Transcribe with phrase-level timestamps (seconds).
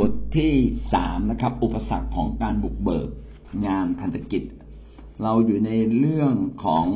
[0.00, 0.54] บทที่
[0.94, 3.08] สามนะครับ อุปสรรคของการบุกเบิก
[3.66, 4.42] งานพันธกิจ
[5.22, 6.86] เราอยู่ในเรื่องของ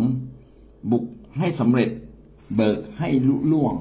[0.90, 1.04] บุก
[1.38, 1.90] ให้สำเร็จ
[2.56, 3.74] เบิกให้ลุล่วง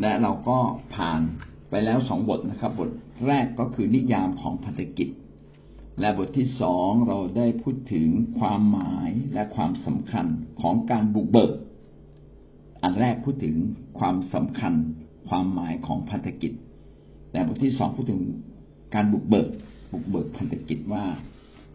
[0.00, 0.58] และเราก็
[0.94, 1.20] ผ่าน
[1.70, 2.90] ไปแล้วสองบทนะครับ บท
[3.26, 5.08] แรกก็คือนิยามของพันธกิจ
[6.00, 8.08] และบทที่สองเราได้พูดถึง
[8.38, 10.26] ความหมายและความสำคัญ
[10.60, 11.52] ของการบุกเบิก
[12.82, 13.56] อันแรกพูดถึง
[13.98, 14.72] ความสำคัญ
[15.28, 16.54] ความหมายของพันธกิจ
[17.32, 18.20] แต่บทที่สองพูดถึง
[18.94, 19.48] การบุกเบิก
[19.92, 21.04] บุกเบิกพันธกิจว่า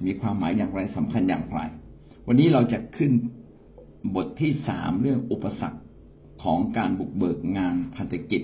[0.06, 1.60] มีความหมายอย่างไรสำคัญอย่างไร
[2.28, 3.12] วันนี้เราจะขึ้น
[4.16, 5.80] บทที่สามเรื่องอุปสรรค
[6.44, 8.42] ของการบุกเบิกงานพันธกิจ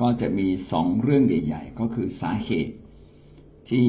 [0.00, 2.74] ก็จะมีสองเรื่องใหญ่ ๆ ก็คือสาเหตุ
[3.70, 3.86] ที่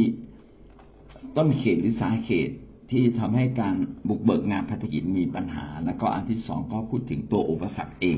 [1.38, 2.56] ต้นเหตุหรือสาเหตุ
[2.92, 3.76] ที่ทำให้การ
[4.10, 8.18] บุกเบิกงานพันธกิจมีปัญหา แล้วก็อันที่สองก็พูดถึงตัวอุปสรรคเอง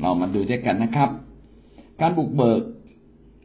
[0.00, 1.10] เรามาดูด้วยกันนะครับ
[2.00, 2.62] การบุกเบิก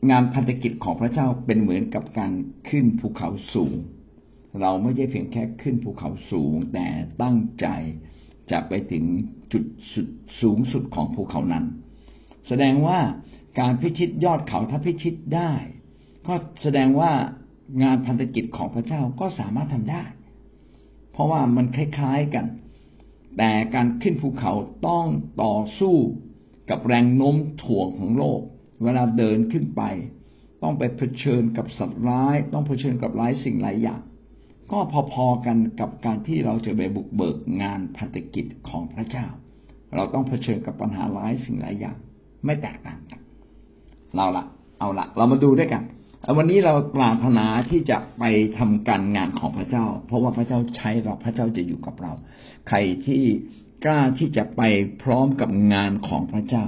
[0.09, 2.31] งานพันธกิจของพระเจ้าเป็นเหมือนกับการ
[2.69, 3.75] ขึ้นภูเขาสูง
[4.61, 6.87] เราไม่ใช่เพียงแค่ขึ้นภูเขาสูง แต่
[7.21, 7.67] ตั้งใจ
[8.51, 9.03] จะไปถึง
[9.51, 9.63] จุด
[9.93, 10.07] สุด
[10.41, 11.65] สูงสุดของภูเขานั้น
[12.47, 12.99] แสดงว่า
[13.59, 15.51] การพิชิตยอดเขาถ้าพิชิตได้
[16.27, 17.11] ก็แสดงว่า
[17.83, 20.03] งานพันธกิจของพระเจ้าก็สามารถทำได้
[21.11, 22.45] เพราะว่ามันคล้ายๆกัน
[23.37, 24.53] แต่การขึ้นภูเขา
[24.87, 25.07] ต้อง
[25.43, 25.95] ต่อสู้
[26.69, 28.41] กับแรงโน้มถ่วงของโลก
[28.83, 29.81] เวลาเดินขึ้นไป
[30.63, 34.01] ต้องไปเผชิญกับสัตว์ร้าย ต้องเผชิญกับหลายสิ่งหลายอย่าง
[34.71, 34.79] ก็
[35.13, 39.25] พอๆกันกับการที่เราจะไปบุกเบิกงานพันธกิจของพระเจ้า
[39.95, 41.97] เราต้องเผชิญกับปัญหาหลายสิ่งหลายอย่าง
[42.45, 43.19] ไม่แตกต่างกัน
[44.15, 44.45] เราละ
[44.79, 45.83] เอาละเรามาดูด้วยกัน
[46.37, 48.23] วันนี้เราปรารถนาที่จะไป
[48.57, 52.13] ทำการงานของพระเจ้า เพราะว่าพระเจ้าใช้เราพระเจ้าจะอยู่กับเรา
[52.67, 53.23] ใครที่
[53.85, 54.61] กล้าที่จะไป
[55.03, 56.65] พร้อมกับงานของพระเจ้า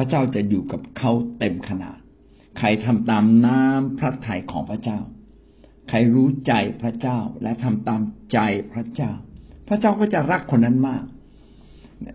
[0.00, 1.98] ระเจ้าจะอยู่กับเขาเต็มขนาด
[2.58, 4.98] ใครทำตามน้ำพระทัยของพระเจ้า
[5.88, 8.38] ใครรู้ใจพระเจ้าและทำตามใจ
[8.72, 9.12] พระเจ้า
[9.68, 11.04] พระเจ้าก็จะรักคนนั้นมาก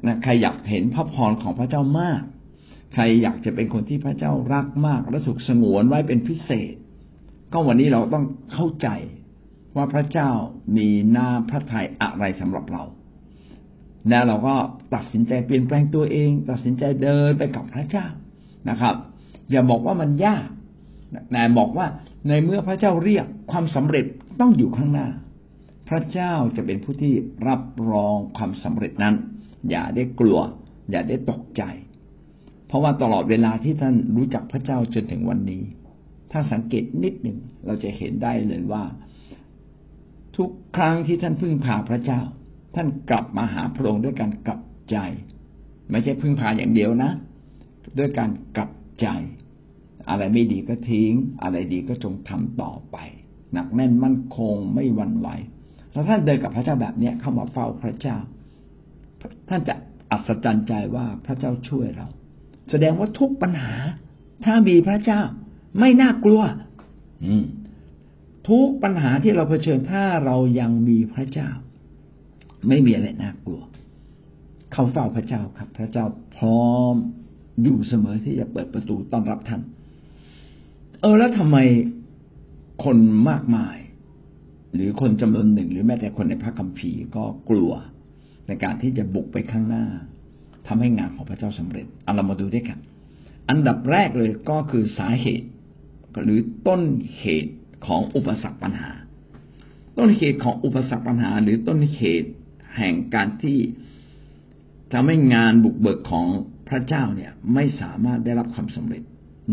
[0.05, 2.21] นะใครอยากเห็นพระพรของพระเจ้ามาก
[2.93, 6.73] ใครอยากจะเป็นคนที่พระเจ้ารักมาก และถูกสงวนไว้เป็นพิเศษ
[7.53, 8.87] ก็วันนี้เราต้องเข้าใจ
[9.75, 10.29] ว่าพระเจ้า
[10.77, 12.83] มีหน้าพระทัยอะไรสำหรับเรา
[14.09, 14.55] แล้วเราก็
[14.95, 18.05] ตัดสินใจเปลี่ยนแปลงตัวเอง ตัดสินใจเดินไปกับพระเจ้า
[18.69, 18.95] นะครับ
[19.51, 20.47] อย่าบอกว่ามันยาก
[21.31, 21.87] แต่บอกว่า
[22.27, 24.05] ในเมื่อพระเจ้าเรียกความสำเร็จ
[24.39, 25.07] ต้องอยู่ข้างหน้า
[25.89, 27.13] พระเจ้าจะเป็นผู้ที่
[27.47, 27.61] รับ
[27.91, 29.15] รองความสำเร็จนั้น
[29.69, 30.39] อย่าได้กลัว
[30.91, 31.63] อย่าได้ตกใจ
[32.67, 35.63] เพราะว่าตลอดเวลาที่ท่านรู้จักพระเจ้าจนถึงวันนี้
[36.31, 38.83] ถ้าสังเกตนิดหนึ่งเราจะเห็นได้เลยว่า
[40.37, 42.21] ทุกครั้งที่ท่านพึ่งพาพระเจ้า
[42.75, 44.97] ท่านกลับมาหาพระองค์ด้วยการกลับใจ
[45.91, 47.11] ไม่ใช่พึ่งพาอย่างเดียวนะ
[47.97, 48.71] ด้วยการกลับ
[49.01, 49.07] ใจ
[50.09, 51.11] อะไรไม่ดีก็ทิ้ง
[51.43, 52.97] อะไรดีก็จงทำต่อไป
[53.53, 55.27] หนักแน่นมั่นคงไม่หวั่นไหว
[55.91, 58.17] แล้วท่านเดินกับพระเจ้าแบบเนี้ยเข้ามาเฝ้าพระเจ้า
[59.49, 59.75] ท่านจะ
[60.11, 62.07] อัศจรรย์ใจว่าพระเจ้าช่วยเรา
[62.69, 63.75] แสดงว่าทุกปัญหา
[64.45, 65.21] ถ้ามีพระเจ้า
[65.79, 66.41] ไม่น่ากลัว
[67.25, 67.45] อืม
[68.49, 71.49] ทุกปัญหาที่เราเผชิญถ้าเรายังมีพระเจ้า
[72.67, 73.61] ไม่มีอะไรน่ากลัว
[74.71, 76.05] เข้าเฝ้าพระเจ้าครับ พระเจ้า
[76.35, 76.95] พร้อม
[77.63, 79.61] อยู่เสมอที่จะเปิดประตูต้อนรับท่าน
[81.01, 81.57] เออแล้วทำไม
[82.83, 82.97] คน
[83.29, 83.77] มากมาย
[84.73, 87.71] หรือคนจำนวนหนึ่ง หรือแม้แต่คนในพระคัมภีร์ก็กลัว
[88.47, 89.85] ในการที่จะบุกไปข้างหน้า
[90.67, 92.79] ทำให้งานของพระเจ้าสำเร็จเอาเรามาดูด้วยกัน
[93.49, 95.47] อันดับแรกเลยก็คือสาเหตุ
[96.23, 96.81] หรือต้น
[97.17, 97.53] เหตุ
[97.85, 98.91] ของอุปสรรคปัญหา
[99.97, 102.29] ต้นเหตุของอุปสรรคปัญหา หรือต้นเหตุ
[102.77, 103.59] แห่งการที่
[104.93, 106.25] ทำให้งานบุกเบิกของ
[106.69, 109.03] พระเจ้าเนี่ยไม่สามารถได้รับความสำเร็จ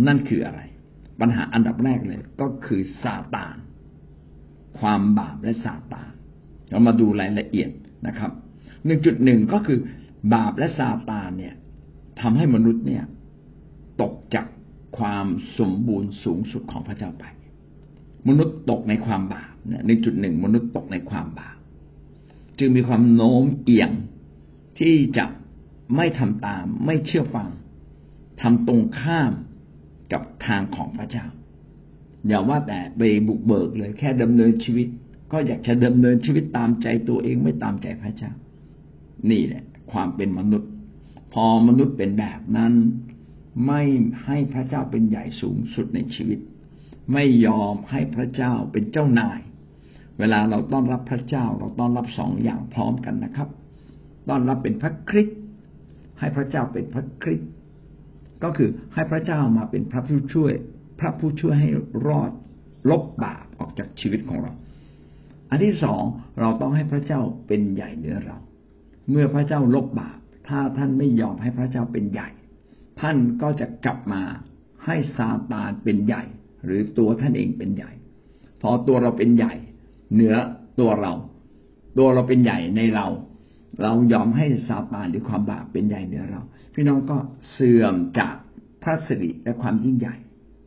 [0.07, 0.61] นั่นคืออะไร
[1.21, 3.57] ปัญหาอันดับแรกเลย ก็คือซาตาน
[4.79, 6.11] ความบาปและซาตาน
[6.71, 7.71] เรามาดูรายละเอียด
[8.07, 8.31] นะครับ
[8.85, 9.79] หนึ่งจุดหนึ่งก็คือ
[10.35, 11.55] บาปและซาตานเนี่ย
[12.21, 13.05] ทำให้มนุษย์เนี่ย
[14.03, 14.47] ตกจาก
[14.99, 15.27] ความ
[15.59, 17.25] สมบูรณ์สูงสุดของพระเจ้าไป
[18.29, 21.57] มนุษย์ตกในความบาปเนี่ยในจุดหนึ่งมนุษย์ตกในความบาป
[22.59, 23.91] จึงมีความโน้มเอียง
[24.79, 25.27] ที่จะ
[25.97, 27.49] ไม่ทำตาม ไม่เชื่อฟัง
[28.41, 29.33] ทำตรงข้าม
[30.13, 31.27] กับทางของพระเจ้า
[32.27, 34.87] อย่าว่าแต่ไปบุกเบิกเลยแค่ดำเนินชีวิต
[35.33, 38.33] ก็อยากจะดำเนินชีวิตตามใจตัวเองไม่ตามใจพระเจ้า
[39.31, 39.63] นี่แหละ
[39.93, 40.71] ความเป็นมนุษย์
[41.33, 42.73] พอมนุษย์เป็นแบบนั้น
[43.67, 43.83] ไม่
[44.25, 46.39] ให้พระเจ้าเป็นใหญ่สูงสุดในชีวิต
[47.13, 49.41] ไม่ยอมให้พระเจ้าเป็นเจ้านาย
[50.23, 53.49] เวลาเราต้อนรับพระเจ้าเราต้อนรับสองอย่างพร้อมกันนะครับ
[54.29, 55.39] ต้อนรับเป็นพระคริสต์
[56.21, 57.51] ให้พระเจ้าเป็นพระคริสต์
[58.43, 60.53] ก็คือให้พระเจ้ามาเป็นพระผู้ช่วย
[61.01, 61.71] พพระผู้ช่วยให้
[62.07, 62.31] รอด
[62.91, 64.53] ลบบาปออกจากชีวิตของเรา
[65.51, 66.03] อันที่สอง
[66.41, 68.39] เราต้องให้พระเจ้าเป็นใหญ่เหนือเรา
[69.11, 70.19] เมื่อพระเจ้าลบบาป
[70.49, 72.29] ถ้าท่านไม่ยอมให้พระเจ้าเป็นใหญ่
[73.01, 74.23] ท่านก็จะกลับมา
[74.87, 76.23] ให้ซาตานเป็นใหญ่
[76.65, 77.93] หรือตัวท่านเองเป็นใหญ่
[78.63, 79.55] พอตัวเราเป็นใหญ่
[80.15, 80.35] เหนือ
[80.81, 81.13] ตัวเรา
[81.99, 83.07] ตัวเราเป็นใหญ่ในเรา
[83.83, 86.43] เรายอมให้ซาตานหรือความบาปเป็นใหญ่เหนือเรา
[86.75, 87.17] พี่น้องก็
[87.53, 88.35] เสื่อมจาก
[88.83, 90.15] พระสิริและความยิ่งใหญ่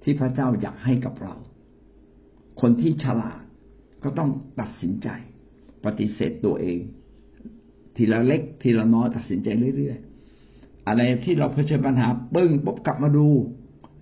[0.03, 1.35] ที่พระเจ้าอยากให้กับเรา
[2.61, 3.41] คนที่ฉลาด
[4.03, 5.07] ก็ต้องตัดสินใจ
[5.85, 6.79] ปฏิเสธตัวเอง
[7.95, 13.27] ทีละเล็ก ทีละน้อยตัดสินใจเรื่อยๆอะไรที่เราเผชิญปัญหาปึ้งปุ๊บกลับมาดู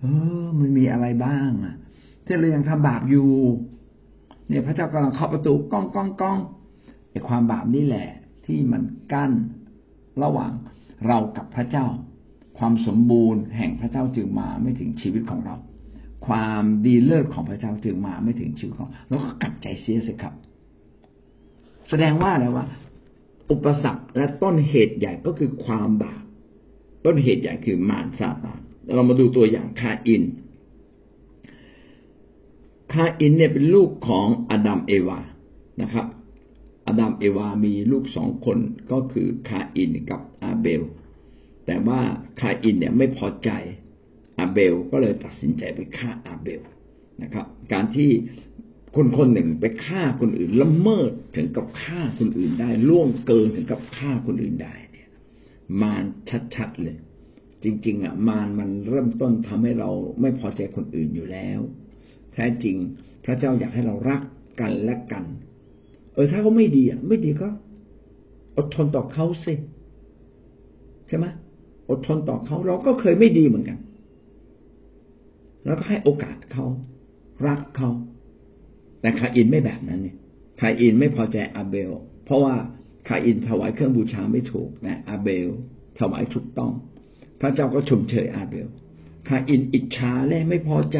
[0.00, 0.04] เอ
[0.44, 1.74] อ มันมีอะไรบ้างอะ
[2.24, 3.28] ที่เรายังทำบาปอยู่
[4.48, 6.38] เนี่ยพระเจ้ากำลังเคาะประตูก้องก้องก้อง
[7.10, 8.08] ไอ้ความบาปนี่แหละ
[8.46, 8.82] ที่มัน
[9.12, 9.32] กั้น
[10.22, 10.52] ระหว่าง
[11.06, 11.86] เรากับพระเจ้า
[12.58, 15.56] ความสมบูรณ์แห่งพระเจ้าจึงมาไม่ถึงชีวิตของเรา
[16.26, 20.34] ความดีเลิศของพระเจ้าจึงมาไม่ถึงชีวิตของเราก็กลับใจเสียสิครับ
[21.88, 22.64] แสดงว่าอะไรว่า
[23.50, 26.22] อุปสรรคและต้นเหตุใหญ่ก็คือความบาป
[27.04, 28.60] ต้นเหตุใหญ่คือมารซาตาน
[28.94, 30.22] เรามาดูตัวอย่างคาอิน
[32.94, 35.20] คาอินเนี่ยเป็นลูกของอดัมเอวา
[35.82, 36.06] นะครับ
[36.86, 38.58] อดัมเอวามีลูกสองคน
[38.90, 40.82] ก็คือคาอินกับอาเบล
[41.66, 42.00] แต่ว่า
[42.40, 43.50] คาอินเนี่ยไม่พอใจ
[44.38, 46.62] อาเบลก็เลยตัดสินใจไปฆ่าอาเบล
[47.22, 48.10] นะครับ การที่
[48.96, 55.08] คนคนหนึ่งไปฆ่าคนอื่นละเมิดถึงกับฆ่าคนอื่นได้ล่วงเกินถึงกับฆ่าคนอื่นได้เนี่ย
[55.80, 56.04] มาร
[56.54, 56.96] ชัดๆเลย
[57.62, 59.90] จริง ๆ อะ มารมันเริ่มต้นทำให้เรา
[60.20, 61.60] ไม่พอใจคนอื่นอยู่แล้ว
[62.34, 62.76] แท้จริง
[63.24, 64.20] พระเจ้าอยากให้เรารัก
[64.60, 65.24] กันและกัน
[66.14, 67.48] เออถ้าเขาไม่ดีอะ ไม่ดีก็
[68.56, 69.54] อดทนต่อเขาสิ
[71.08, 71.26] ใช่ไหม
[71.90, 73.78] อดทนต่อเขาเราก็เคยไม่ดีเหมือนกัน
[75.64, 76.64] แล้วก็ให้โอกาสเขา
[77.46, 77.90] รักเขา
[79.00, 80.16] แต่คาอินไม่แบบนั้นเนี่ย
[80.60, 81.90] คาอินไม่พอใจอาเบล
[82.24, 82.54] เพราะว่า
[83.08, 85.48] คาอินถวายเครื่องบูชาไม่ถูกนะอาเบล
[85.98, 86.72] ถวายถูกต้อง
[87.40, 88.66] พระเจ้าก็ชมเชยอาเบล
[89.28, 90.98] คาอินอิจฉาและไม่พอใจ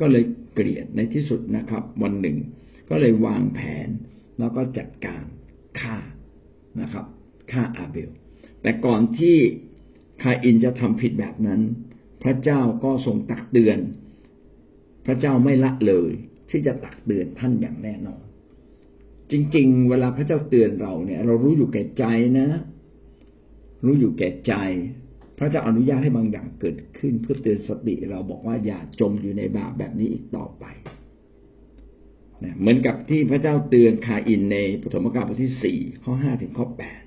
[0.00, 0.24] ก็เลย
[0.54, 2.36] เกลียดในที่สุดนะครับ วันหนึ่ง
[2.90, 3.88] ก็เลยวางแผน
[4.38, 5.24] แล้วก็จัดการ
[5.80, 5.96] ฆ่า
[6.80, 7.06] นะครับ
[7.52, 8.10] ฆ่าอาเบล
[8.62, 9.36] แต่ก่อนที่
[10.22, 11.60] คาอินจะทำผิดแบบนั้น
[12.22, 13.78] พระเจ้าก็ทรงตักเตือน
[15.06, 16.10] พระเจ้าไม่ละเลย
[16.50, 18.22] ที่จะตักเตือนท่านอย่างแน่นอน
[19.30, 22.04] จริง ๆ เวลาพระเจ้าเตือนเราเนี่ย เรารู้อยู่แก่ใจ
[22.38, 22.48] นะ
[23.84, 24.54] รู้อยู่แก่ใจ
[25.40, 30.64] พระเจ้าอนุญาตให้บางอย่างเกิดขึ้นเพื่อเตือนสติเราบอกว่าอย่าจมอยู่ในบาปแบบนี้อีกต่อไป
[32.44, 37.00] นะเหมือนกับที่พระเจ้าเตือนคาอินในปฐมกาลบทที่สี่ข้อห้าถึงข้อแปด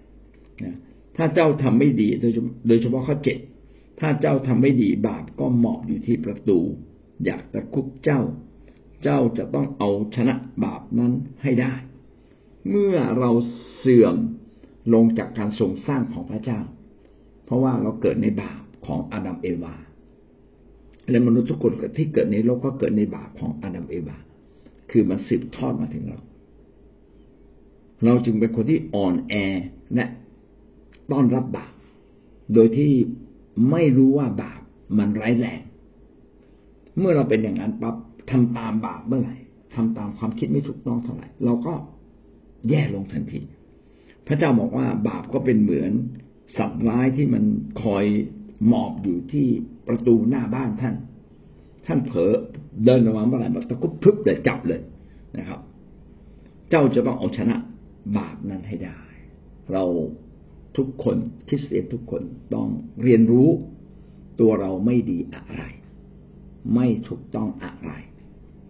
[0.64, 0.78] นะ
[1.18, 2.32] ถ้าเจ้าทำไม่ดีโดย
[2.68, 3.38] โดยเฉพาะข้อเจ็ด
[4.00, 6.60] ถ้าเจ้าทำไม่ดีบาปก็เหมาะอยู่ที่ประตู
[7.26, 8.22] อยากตะคุบเจ้า
[9.04, 11.12] เจ้าจะต้องเอาชนะบาปนั้น
[11.44, 11.74] ให้ได้
[12.70, 13.32] เมื่อเรา
[13.78, 14.16] เสื่อม
[14.94, 16.60] ลงจากการทรงสร้างของพระเจ้า
[17.54, 19.76] ราะว่าเราเกิดในบาปของอาดัมเอวา
[21.10, 24.18] และมนุษย์ทุกคนที่เกิดในโลกก็เกิดในบาปของอาดัมเอวา
[24.92, 26.20] คือมันสืบทอดมาถึงเรา
[28.06, 29.34] เราจึงเป็นคนที่อ่อนแอ
[29.96, 30.06] และ
[31.12, 31.74] ต้อนรับบาป
[32.54, 32.92] โดยที่
[33.72, 34.62] ไม่รู้ว่าบาป
[34.98, 35.62] มันร้ายแรง
[37.00, 37.96] เมื่อเราเป็นอย่างนั้นปั๊บ
[38.32, 39.36] ทำตามบาปเมื่อไหร่
[39.76, 41.74] ทำตามความคิดไม่ถูกต้องเท่าไหร่เราก็
[42.70, 43.42] แย่ลงทันที
[44.28, 45.92] พระเจ้าบอกว่าบาปก็เป็นเหมือน
[46.58, 47.44] สัตว์ร้ายที่มัน
[47.84, 48.06] คอย
[48.68, 49.48] หมอบอยู่ที่
[49.88, 50.96] ประตูหน้าบ้านท่าน
[51.86, 52.34] ท่านเผลอ
[52.86, 54.82] เดินออกมาเมื่อไหร่มันตะกุบพึบเลยจับเลย
[55.38, 55.60] นะครับ
[56.70, 57.56] เจ้าจะต้องเอาชนะ
[58.18, 59.00] บาปนั้นให้ได้
[59.72, 59.84] เรา
[60.78, 62.22] ทุกคนคริสเตียนทุกคน
[62.54, 62.68] ต้อง
[63.04, 63.50] เรียนรู้
[64.40, 65.64] ตัวเราไม่ดีอะไร
[66.76, 67.92] ไม่ถูกต้องอะไร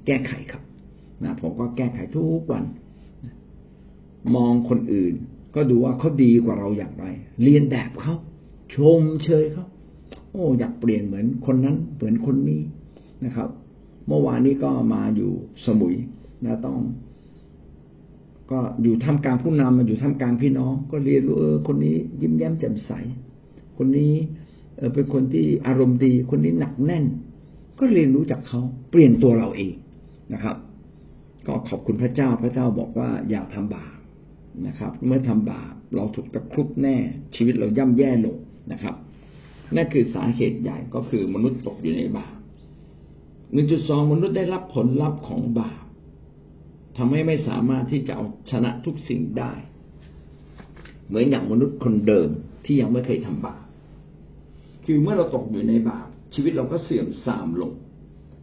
[0.05, 0.63] แก้ไขครับ
[1.23, 2.65] นะผมก็แก้ไขทุกวัน
[4.35, 5.13] มองคนอื่น
[5.55, 7.05] ก็ดูว่าเขาดีกว่าเราอย่างไร
[7.43, 8.15] เรียนแบบเขา
[8.75, 9.65] ชมเชยเขา
[10.31, 12.61] โอ้อยากเปลี่ยนเหมือนคนนั้นเหมือนคนนี้
[13.25, 13.49] นะครับ
[14.07, 15.31] เมื่อวานนี้ก็มาอยู่
[15.65, 15.95] สมุย
[16.45, 16.79] นะต้อง
[18.51, 22.91] ก็อยู่ท่ามกลางผู้นำมาอยู่ท่ามกลางพี่น้อง ก็เรียนรู้เออคนนี้ยิ้มแย้มแจ่มใส
[23.77, 24.13] คนนี้
[24.77, 27.05] เออเป็นคนที่อารมณ์ดี คนนี้หนักแน่น
[27.79, 29.73] ก็เรียนรู้จากเขาเปลี่ยนตัวเราเอง
[30.33, 30.55] นะครับ
[31.47, 33.92] ก็ขอบคุณพระเจ้าพระเจ้าบอกว่าอย่าทำบาป
[34.67, 36.95] นะครับ เมื่อทำบาปเราถูกตะครุบแน่
[37.35, 38.37] ชีวิตเราย่ำแย่ลง
[38.71, 38.95] นะครับ
[39.75, 42.35] นั่นคือสาเหตุใหญ่ก็คือมนุษย์ตกอยู่ในบาป
[43.51, 45.83] หนึ่งจุดสองมนุษย์ได้รับผลลัพธ์ของบาป
[46.97, 49.53] ทำให้ไม่สามารถที่จะเอาชนะทุกสิ่งได้
[51.07, 52.29] เหมือนอย่างมนุษย์คนเดิม
[52.65, 53.63] ที่ยังไม่เคยทำบาป
[54.85, 57.71] คือเมื่อเราตกอยู่ในบาปชีวิตเราก็เสื่อมทรามลง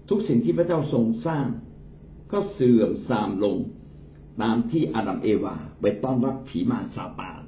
[0.08, 1.46] ทุกสิ่งที่พระเจ้าทรงสร้าง
[2.32, 3.56] ก็เสื่อมทรามลง
[4.42, 7.40] ตามที่อาดัมเอวาไปต้อนรับผีมารซาตาน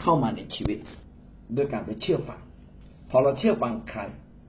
[0.00, 0.78] เข้ามาในชีวิต
[1.56, 2.40] ด้วยการไปเชื่อฟัง
[3.10, 4.00] พอเราเชื่อฟังใคร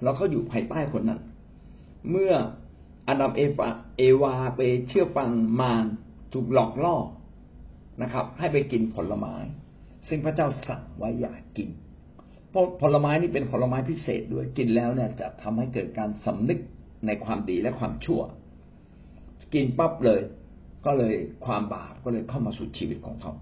[0.04, 1.22] เราก็อยู่ภายใต้คนนั้น
[2.10, 2.34] เมื่อ
[3.08, 5.30] อาดัมเอวาเอวาไปเชื่อฟัง
[5.62, 5.86] มาร
[6.34, 6.96] ถูกหลอกล่อ
[8.02, 9.36] นะครับ ให้ไปกินผลไม้
[10.08, 11.70] ซึ่งพระเจ้าสั่งไว้อย่ากิน
[12.50, 16.60] เพราะผลไม้นี่เป็นผลไม้พิเศษด้วยกินแล้วเนี่ย จะทำให้เกิดการสำนึก
[17.06, 18.22] ในความดีและความชั่ว
[19.54, 20.22] กินปั๊บเลย
[20.86, 23.34] ก็เลยความบาปก็เลยเข้ามาสู่ชีวิตของเขา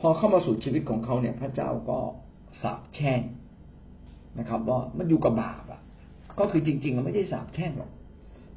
[0.00, 1.98] พอเข้ามาสู่ชีวิตของเขาเนี่ย พระเจ้าก็
[2.62, 3.20] สาบแช่ง
[4.38, 5.80] นะครับว่ามันอยู่กับบาปอะ
[6.38, 7.90] ก็คือจริงๆมันไม่ได้สาบแช่งหรอก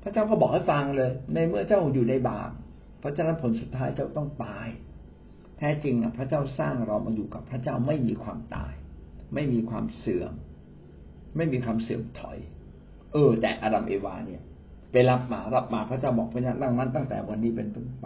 [0.04, 2.52] พระเจ้าก็บอกให้ฟังเลย ในเมื่อเจ้าอยู่ในบาป
[3.00, 4.68] เพราะฉะนั้นผลสุดท้ายเจ้าต้องตาย
[5.58, 8.74] แท้จริงอะ พระเจ้าสร้างเรามาอยู่กับพระเจ้าไม่มีความตาย
[9.34, 10.34] ไม่มีความเสื่อม
[11.36, 12.38] ไม่มีความเสื่อมถอย
[13.12, 14.42] เออ แต่อาดัมเอวาเนี่ย
[14.92, 18.06] ไปรับมารับมาพระเจ้าบอกพระเจ้าดังนั้นตั้งแต่วันนี้เป็นต้นไป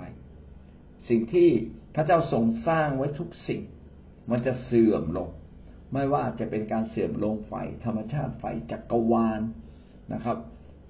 [1.09, 1.49] สิ่งที่
[1.95, 3.61] พระเจ้าทรงสร้างไว้ทุกสิ่ง
[4.29, 5.29] มันจะเสื่อมลง
[5.93, 9.41] ไม่ว่าจะเป็นการเสื่อมลงไฟธรรมชาติไฟจักรวาล
[10.13, 10.37] นะครับ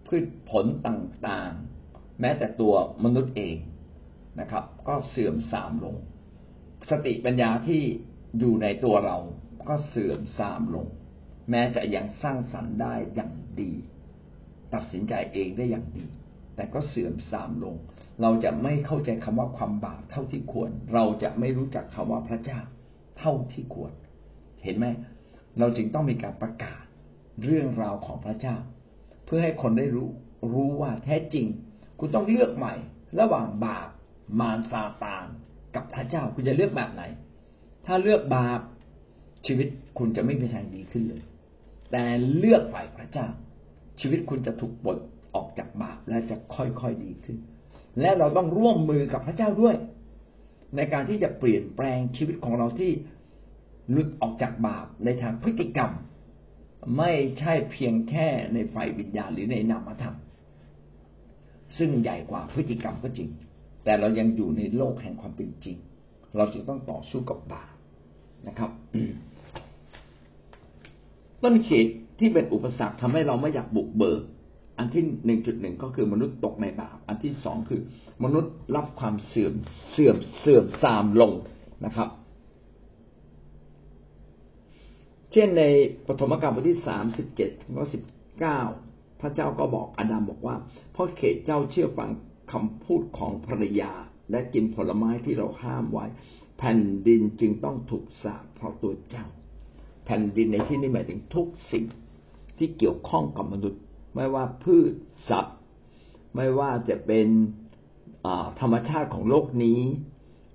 [0.08, 2.74] พืชผลต่างๆ แม้แต่ตัว
[3.04, 3.58] มนุษย์เอง
[4.40, 5.96] นะครับ ก็เสื่อมทรามลง
[6.90, 7.82] สติปัญญาที่
[8.40, 9.18] อยู่ในตัวเรา
[9.70, 10.88] ก็เสื่อมทรามลง
[11.50, 13.72] แม้จะยังสร้างสรรค์ได้อย่างดี
[14.74, 16.05] ตัดสินใจเองได้อย่างดี
[16.55, 17.75] แต่ก็เสื่อมทรามลง
[18.22, 22.60] เราจะไม่เข้าใจคำว่าความบาปเท่าที่ควร เราจะไม่รู้จักคำว่าพระเจ้า
[23.19, 23.93] เท่าที่ควร
[24.63, 24.86] เห็นไหม
[25.60, 26.84] เราจึงต้องมีการประกาศ
[27.43, 28.55] เรื่องราวของพระเจ้า
[29.25, 30.10] เพื่อให้คนได้รู้
[30.51, 31.45] รู้ว่าแท้จริง
[32.00, 32.74] คุณต้องเลือกใหม่
[33.19, 33.89] ระหว่างบาป
[34.39, 35.25] มารซาตาน
[35.75, 37.03] กับพระเจ้าคุณจะเลือกแบบไหน
[37.86, 38.62] ถ้าเลือกบาป
[39.45, 39.67] ชีวิต
[39.98, 41.24] คุณจะไม่มีทางดีขึ้นเลย
[41.91, 42.03] แต่
[42.38, 43.27] เลือกฝ่ายพระเจ้า
[44.00, 44.98] ชีวิตคุณจะถูกปลด
[45.36, 47.38] ออกจากบาปและจะค่อยๆดีขึ้น
[48.02, 49.75] และเราต้องร่วมมือกับพระเจ้าด้วย
[50.75, 52.92] ในการที่จะเปลี่ยนแปลงชีวิตของเราที่
[53.92, 55.92] หลุดออกจากบาปในทางพฤติกรรม
[56.98, 60.16] ไม่ใช่เพียงแค่ในฝ่ายวิญญาณหรือในนามธรรม
[61.78, 63.30] ซึ่งใหญ่กว่าพฤติกรรมก็จริง
[63.84, 65.78] แต่เรายังอยู่ในโลกแห่งความเป็นจริง
[66.38, 67.74] เราจึงต้องต่อสู้กับบาป
[68.48, 68.72] นะครับ
[71.44, 71.86] ต้นเขต
[72.19, 74.22] ที่เป็นอุปสรรคทำให้เราไม่อยากบุกเบิก
[74.77, 77.81] อันที่หนึ่งจุดหนึ่งก็คือมนุษย์ตกในบาป อันที่สองคือ
[78.24, 79.53] มนุษย์รับความเสื่อม
[79.91, 81.31] เสื่อมเสื่อมทรามลง
[81.86, 82.10] นะครับ
[85.31, 85.63] เช่นใน
[86.07, 88.03] ปฐมกาลบทที่สามสิบเจ็ดถึงสิบ
[88.39, 88.60] เก้า
[89.22, 90.55] พระเจ้าก็บอกอาดัมบอกว่า
[90.91, 92.10] เพราะเขตเจ้าเชื่อฟัง
[92.51, 93.91] คำพูดของภรรยา
[94.31, 96.05] และกินผลไม้ที่เราห้ามไว้
[96.57, 99.25] แผ่นดินจึงต้องถูกสาปเพราะตัวเจ้า
[100.05, 101.86] แผ่นดินในที่นี้หมายถึงทุกสิ่ง
[102.58, 103.82] ที่เกี่ยวข้องกับมนุษย์
[104.16, 104.94] ไม่ว่าพืช
[105.30, 105.58] สัตว์
[106.36, 107.28] ไม่ว่าจะเป็น
[108.60, 109.80] ธรรมชาติของโลกนี้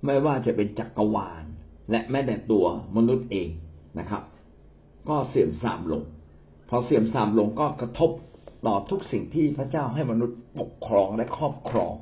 [0.05, 1.43] ไม่ว่าจะเป็นจักรวาล
[1.91, 2.65] และแม้แต่ตัว
[2.97, 3.49] มนุษย์เอง
[3.99, 4.23] นะครับ
[5.09, 6.03] ก็เสื่อมทรามลง
[6.69, 8.11] พอเสื่อมทรามลงก็กระทบ
[8.67, 11.93] ต่อทุกสิ่งที่พระเจ้าให้มนุษย์ปกครองและครอบครอง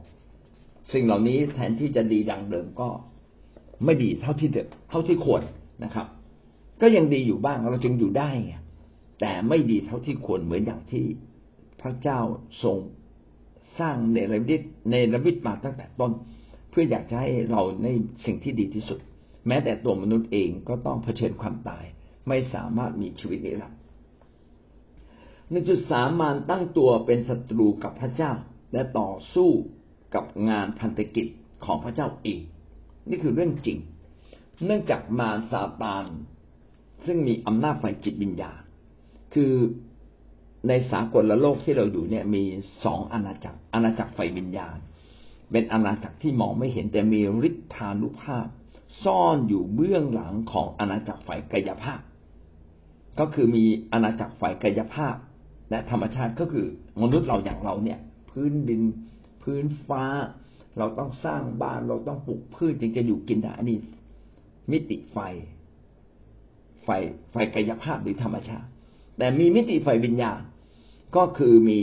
[0.93, 2.89] สิ่งเหล่านี้แทนที่จะดีดังเดิมก็
[3.85, 4.49] ไม่ดีเท่าที่
[4.89, 5.41] เท่าที่ควร
[5.83, 6.07] นะครับ
[6.81, 8.53] ก็ยังดีอยู่บ้างเราจึงอยู่ได้ไง
[9.19, 11.05] แต่ไม่ดีเท่าที่ควรเหมือนอย่างที่
[11.81, 12.19] พระเจ้า
[12.63, 12.77] ทรง
[13.79, 14.61] สร้างในระบิด
[14.91, 16.11] ในระบิดมาตั้งแต่ต้น
[16.69, 17.87] เพื่ออยากจะให้เราใน
[18.25, 18.99] สิ่งที่ดีที่สุด
[19.47, 21.85] แม้แต่ตัวมนุษย์เองก็ต้องเผชิญความตาย
[22.27, 23.79] ไม่สามารถมีชีวิตนิรันดร์
[25.49, 28.31] หนึ่งจุดสามมารตั้งตัวเป็นศัตรูกับพระเจ้า
[28.73, 29.49] และต่อสู้
[30.15, 31.27] กับงานพันธกิจ
[31.65, 32.39] ของพระเจ้าเอง
[33.09, 33.77] นี่คือเรื่องจริง
[34.65, 36.05] เนื่องจากมารซาตาน
[37.05, 38.61] ซึ่งมีอำนาจฝ่ายจิตวิญญาณ
[39.33, 39.53] คือ
[40.67, 42.43] ในสากลละโลกที่เราอยู่เนี่ย มี
[42.85, 44.77] สองอาณาจักร อาณาจักรฝ่ายวิญญาณ
[45.51, 48.47] เป็นอาณาจักรที่มองไม่เห็นแต่มีฤทธานุภาพ
[49.03, 52.01] ซ่อนอยู่เบื้องหลังของอาณาจักรฝ่ายกายภาพ
[53.19, 55.15] ก็คือมีอาณาจักรฝ่ายกายภาพ
[55.69, 56.67] และธรรมชาติก็คือ
[57.01, 58.81] มนุษย์เราอย่างเราเนี่ย พื้นดิน
[59.43, 60.03] พื้นฟ้า
[60.77, 63.77] เราต้องสร้างบ้านเราต้องปลูกพืชจึงจะอยู่กินได้อันนี้
[64.71, 65.17] มิติไฟ
[66.83, 66.89] ไฟ
[67.31, 68.67] ไฟกายภาพหรือธรรมชาติ
[69.19, 70.39] แต่มีมิติไฟวิญญาณ
[71.15, 71.79] ก็คือมี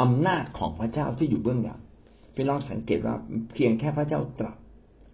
[0.00, 1.80] อำนาจของพระเจ้าที่อยู่เบื้องหลัง
[2.34, 3.16] พี่น้องสังเกตว่า
[3.54, 4.56] เพียงแค่พระเจ้าตรัส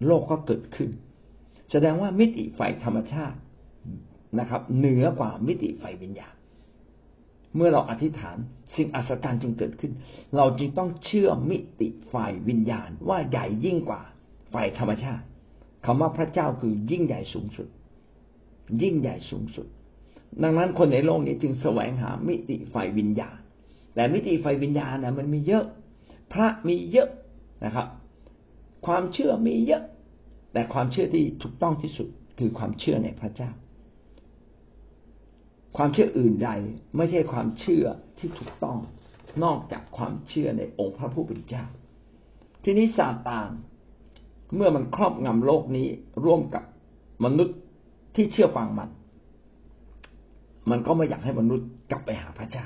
[0.05, 0.89] โลกก็เกิดขึ้น
[1.71, 3.37] แสดงว่ามิติไฟธรรมชาติ
[4.39, 6.35] นะครับ เหนือกว่ามิติไฟวิญญาณ
[7.55, 8.37] เมื่อเราอธิษฐาน
[8.75, 9.91] สิ่งอัศจรรย์จึงเกิดขึ้น
[10.35, 14.01] เราจึงต้องเชื่อมิติฝ่ายวิญญาณว่าใหญ่ยิ่งกว่า
[14.53, 15.25] ฝ่ายธรรมชาติ
[15.85, 17.67] คำว่าพระเจ้าคือยิ่งใหญ่สูงสุด
[18.81, 19.67] ยิ่งใหญ่สูงสุด
[20.43, 23.37] ดังนั้นคนในโลกนี้จึงแสวงหามิติฝ่ายวิญญาณ
[23.93, 25.65] แต่มิติไฟวิญญาณนะมันมีเยอะ
[26.33, 27.09] พระมีเยอะ
[27.65, 27.87] นะครับ
[28.85, 29.83] ความเชื่อมีเยอะ
[30.53, 32.07] แต่ความเชื่อที่ถูกต้องที่สุด
[32.39, 33.49] คือความเชื่อในพระเจ้า
[35.77, 36.49] ความเชื่ออื่นใด
[36.97, 37.85] ไม่ใช่ความเชื่อ
[38.17, 38.77] ที่ถูกต้อง
[39.43, 41.65] นอกจากความเชื่อในองค์พระผู้เป็นเจ้า
[42.63, 43.49] ทีนี้ซาตาน
[44.55, 45.87] เมื่อมันครอบงำโลกนี้
[46.25, 46.63] ร่วมกับ
[47.25, 47.57] มนุษย์
[48.15, 48.89] ที่เชื่อฟังมัน
[50.69, 52.65] มันก็ไม่อยากให้มนุษย์กลับไปหาพระเจ้า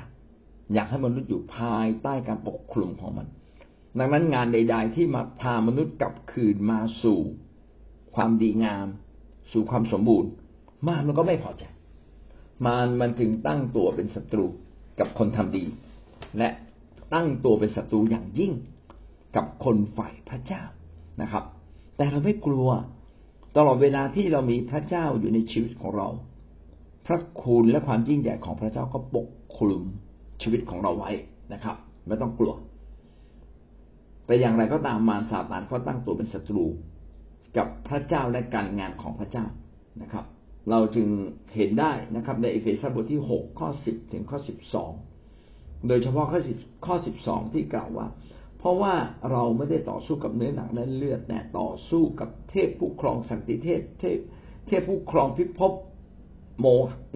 [0.74, 3.26] อยากให้มนุษย์อยู่ภายใต้การปกคลุมของมัน
[3.98, 7.20] ดังนั้นงานใด ๆ ที่มาพามนุษย์กลับคืนมาสู่
[8.14, 8.86] ความดีงาม
[9.52, 10.30] สู่ความสมบูรณ์
[10.86, 11.64] มารมันก็ไม่พอใจ
[12.66, 14.46] มารมันจึงตั้งตัวเป็นศัตรู
[14.98, 15.64] กับคนทำดี
[16.38, 16.48] และ
[17.14, 18.52] ตั้งตัวเป็นศัตรูอย่างยิ่ง
[19.36, 20.62] กับคนฝ่ายพระเจ้า
[21.22, 21.44] นะครับ
[21.96, 22.68] แต่เราไม่กลัว
[23.56, 26.08] ตลอดเวลาที่เรามีพระเจ้าอยู่ในชีวิตของเรา
[27.10, 29.84] พระคุณและความยิ่งใหญ่ของพระเจ้าก็ปกคลุม
[30.42, 31.10] ชีวิตของเราไว้
[31.52, 31.76] นะครับ
[32.08, 32.54] ไม่ต้องกลัว
[34.26, 36.66] แต่อย่างไรก็ตามมารซาตานก็ตั้งตัวเป็นศัตรู
[37.56, 39.46] กับพระเจ้าและการงานของพระเจ้า
[40.02, 40.24] นะครับ
[40.70, 41.08] เราจึง
[41.56, 44.92] เห็นได้นะครับ ในเอเฟซัสบทที่หกข้อสิบถึงข้อสิบสอง
[45.88, 48.06] โดยเฉพาะข้อสิบข้อสิบสองที่กล่าวว่า
[48.58, 48.94] เพราะว่า
[49.30, 54.18] เราไม่ได้ต่อสู้กับเนื้อหนังและเลือดแต่ต่อสู้กับเทพผู้ครองศักดิเทพเทพ
[54.66, 55.72] เทพผู้ครองพิภพ
[56.60, 56.66] โม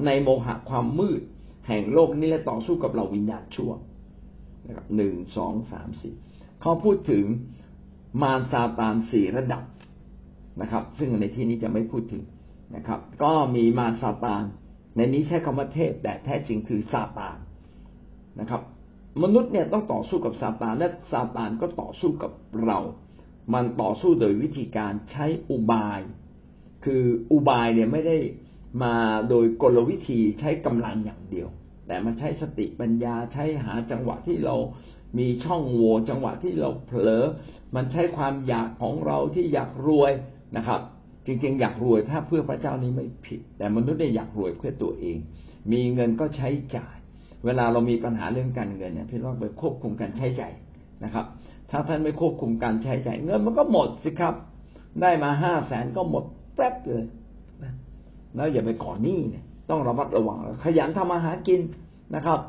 [0.07, 1.23] ในโมหะความมืด
[1.67, 3.73] แห่งโลกนี้และต่อสู้กับเราวิญญาณชั่ว
[4.67, 6.15] นะครับหนึ่งสองสามสี่
[6.61, 7.25] เขาพูดถึง
[8.23, 9.65] มารซาตานสี่ระดับ
[10.61, 12.25] นะครับ ซึ่งในที่นี้จะไม่พูดถึง
[12.77, 14.45] นะครับ ก็มีมารซาตาน
[14.97, 17.37] ในนี้ใช้คำว่าเทพ แต่แท้จริงคือซาตาน
[18.41, 18.63] นะครับ
[19.23, 22.33] มนุษย์เนี่ยต้องต่อสู้กับซาตานและซาตานก็ต่อสู้กับ
[22.65, 22.79] เรา
[23.55, 26.01] มันต่อสู้โดยวิธีการใช้อุบาย
[26.85, 28.17] คืออุบายเนี่ยไม่ได้
[28.83, 28.95] มา
[29.29, 31.49] โดยกลวิธีใช้กำลังอย่างเดียว
[31.87, 34.57] แต่มันใช้สติปัญญาใช้หาจังหวะที่เรา
[35.19, 37.25] มีช่องโหว่จังหวะที่เราเผลอ
[37.75, 40.13] มันใช้ความอยากของเราที่อยากรวย
[40.57, 40.81] นะครับ
[41.27, 45.17] จริงๆ อยากรวยถ้าเพื่อพระเจ้านี้ไม่ผิด แต่มนุษย์เนี่ยอยากรวยเพื่อตัวเอง
[45.73, 46.97] มีเงินก็ใช้จ่าย
[47.45, 50.53] เวลาเรามีปัญหาเรื่องการเงินเนี่ยพี่น้องไปควบคุมการใช้ใจ่าย
[51.05, 51.27] นะครับ
[51.71, 54.35] ถ้าท่านไม่ควบคุมการใช้ใจ่ายเงินมันก็หมดสิครับ
[55.03, 56.25] ได้มาห้าแสนก็หมด
[56.57, 57.05] แป๊บเลย
[58.37, 61.61] แล้วอย่าไปก่อหนี้เนี่ย ต้องระมัดระวังขยันทำอาหารกิน
[62.15, 62.41] นะครับ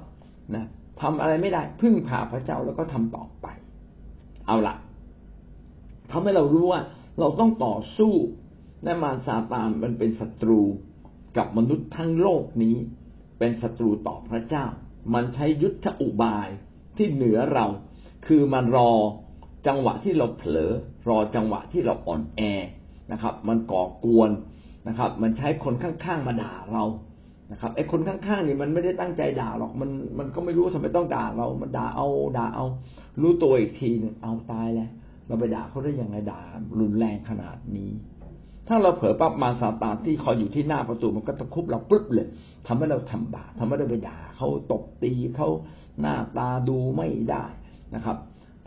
[0.55, 0.65] นะ
[1.01, 3.47] ทำอะไรไม่ได้พึ่งพาพระเจ้าแล้วก็ทำต่อไป
[4.47, 4.75] เอาละ
[6.11, 6.81] ทำให้เรารู้ว่า
[7.19, 8.13] เราต้องต่อสู้
[8.83, 10.61] และมารซาตานมันเป็นศัตรู
[11.37, 12.75] กับมนุษย์ทั้งโลกนี้
[13.39, 14.65] เป็นศัตรูต่อพระเจ้า
[15.13, 16.47] มันใช้ยุทธอุบาย
[16.97, 17.65] ที่เหนือเรา
[18.27, 18.91] คือมันรอ
[19.67, 20.71] จังหวะที่เราเผลอ
[21.09, 22.41] รอจังหวะที่เราอ่อนแอ
[23.11, 24.29] นะครับ มันก่อกวน
[24.87, 26.83] นะครับ มันใช้คนข้างๆมาด่าเรา
[27.51, 32.65] นะครับไอ้คนข้างๆนี่มันไม่ได้ตั้งใจด่าหรอกมันมันก็ไม่รู้ทำไมต้องด่าเรา มันด่าเอาด่าเอา
[33.21, 34.89] รู้ตัวอีกทีหนึ่งเอาตายแล้ว
[35.27, 36.41] เราไปด่าเขาได้ยังไงด่า
[36.79, 37.91] รุนแรงขนาดนี้
[38.67, 42.27] ถ้าเราเผลอปั๊บมาซาตานที่คอยอยู่ที่หน้าประตูมันก็ตะคุบเราปุ๊บเลย
[42.67, 45.49] ทำให้เราทำบาปทำให้เราไปด่าเขาตบตีเขา
[46.01, 47.45] หน้าตาดูไม่ได้
[47.95, 48.17] นะครับ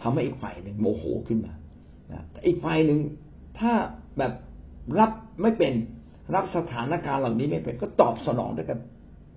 [0.02, 1.52] ทำให้อีกฝ่ายหนึ่งโมโหขึ้นมา
[2.12, 2.98] นะอีกฝ่ายหนึ่ง
[3.58, 3.72] ถ้า
[4.18, 4.32] แบบ
[4.98, 5.10] รับ
[5.42, 5.72] ไม่เป็น
[6.34, 8.78] รับสถานการณ์เหล่านี้ไม่เป็นก็ตอบสนองด้วยกัน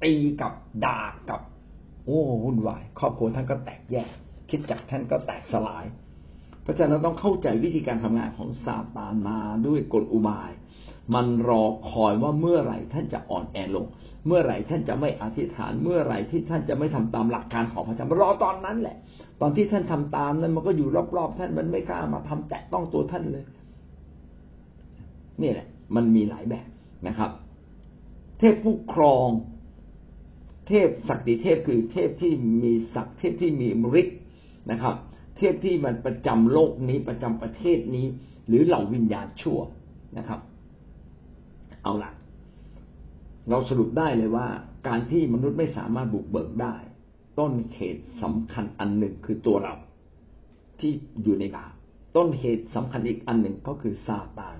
[0.04, 0.54] ตีกับ
[0.86, 1.42] ด่ากับ
[2.06, 4.10] โอ้วุ่นวายครอบครัวท่านก็แตกแยก
[4.50, 5.86] คิดจักท่านก็แตกสลาย
[6.64, 10.52] เพราะฉะนั้นต้องเข้าใจวิธีการทำงานของซาตานมาด้วยกลอุบาย
[11.16, 13.86] มันรอคอยว่าเมื่อไหร่ท่านจะอ่อนแอลง
[14.28, 18.98] เมื่อไหร่ท่านจะไม่อธิษฐาน เมื่อไหร่ที่ท่านจะไม่ทำตามหลักการของพระเจ้ารอตอนนั้นแหละ
[19.42, 23.44] ตอนที่ท่านทำตามนั้นมันก็อยู่รอบๆท่านมันไม่กล้ามาทำแตะต้องตัวท่านเลย
[25.42, 26.68] นี่แหละ มันมีหลายแบบ
[27.08, 27.32] นะครับ
[28.40, 29.30] เทพผู้ครอง
[30.68, 32.34] เทพศักดิเทพคือเทพที่
[32.64, 34.18] มีศักดิ์เทพที่มีมฤทธิ์
[34.72, 34.96] นะครับ
[35.38, 38.06] เทพที่มันประจำโลกนี้ประจำประเทศนี้
[38.48, 39.60] หรือเหล่าวิญญาณชั่ว
[40.18, 40.40] นะครับ
[41.84, 42.12] เอาละ
[43.50, 44.48] เราสรุปได้เลยว่า
[44.88, 46.76] การที่มนุษย์ไม่สามารถบุกเบิกได้
[47.40, 49.76] ต้นเหตุสำคัญอันหนึ่งคือตัวเรา
[50.80, 50.92] ที่
[51.24, 51.72] อยู่ในบาป
[52.18, 54.58] ต้นเหตุสำคัญอีกอันหนึ่งก็คือซาตาน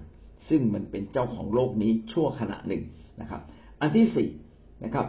[0.52, 2.84] ซึ่งมันเป็นเจ้าของโลกนี้ชั่วขณะหนึ่ง
[3.22, 3.42] นะครับ
[3.82, 4.30] อันที่สี่
[4.84, 5.08] นะครับ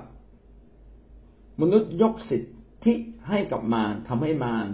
[1.61, 2.95] มนุษย์ยกสิทธิ
[3.29, 4.67] ให้กับมารทำให้มาร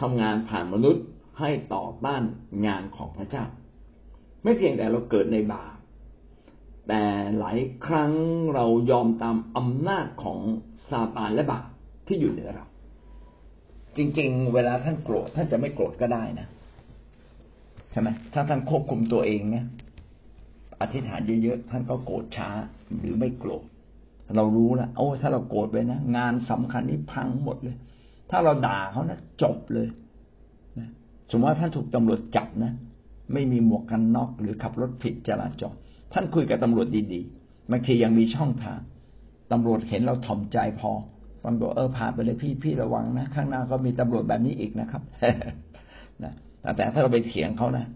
[0.00, 1.04] ทำงานผ่านมนุษย์
[1.40, 2.22] ให้ต่อต้าน
[2.66, 3.44] งานของพระเจ้า
[4.42, 5.74] ไม่เพียงแต่เราเกิดในบาป
[6.88, 7.02] แต่
[7.38, 8.12] หลายครั้ง
[8.54, 10.38] เรายอมตามอำนาจของ
[10.90, 11.68] ซาตานและบาป
[12.06, 12.66] ที่อยู่เหนือเรา
[13.96, 16.48] จริง ๆ เวลาท่านโกรธท่านจะไม่โกรธก็ได้นะ
[17.92, 19.66] ใช่ไหมถ้าท่านควบคุมตัวเองเนี่ย
[20.82, 22.48] อธิษฐานเยอะๆท่านก็โกรธช้า
[23.00, 23.64] หรือไม่โกรธ
[24.36, 27.76] เรารู้แล้วโอ้ถ้าเราโกรธไปนะงานสำคัญนี่พังหมดเลย
[28.30, 29.88] ถ้าเราด่าเขานะจบเลย
[30.78, 30.88] นะ
[31.30, 32.72] สมมติว่าท่านถูกตำรวจจับนะ
[33.32, 35.74] ไม่มีหมวกกันน็อกหรือขับรถผิดจราจร
[36.12, 38.80] ท่านคุยกับตำรวจดีๆบางทียังมีช่องทาง
[39.52, 40.92] ตำรวจเห็นเราถ่อมใจพอ
[41.46, 45.02] ตำรวจเออผ่านไปเลยพี่พี่ระวังนะข้างหน้าก็มีตำรวจแบบนี้อีกนะครับ
[46.22, 46.32] นะ
[46.76, 47.86] แต่ถ้าเราไปเถียงเขานะ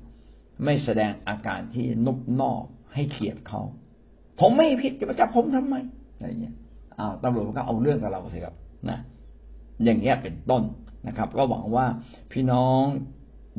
[0.64, 2.64] ไม่แสดงอาการที่นุบนอบ
[2.96, 3.62] ให้เขียดเขา
[4.40, 5.76] ผมไม่ผิดจะมาจับผมทำไม
[6.16, 6.54] อะไรเงี้ย
[6.98, 8.54] อ้าวตำรวจก็เอาเรื่องกับเราสิครับ
[8.90, 8.98] นะ
[9.84, 10.62] อย่างเงี้ยเป็นต้น
[11.08, 11.86] นะครับ ก็หวังว่า
[12.32, 12.82] พี่น้อง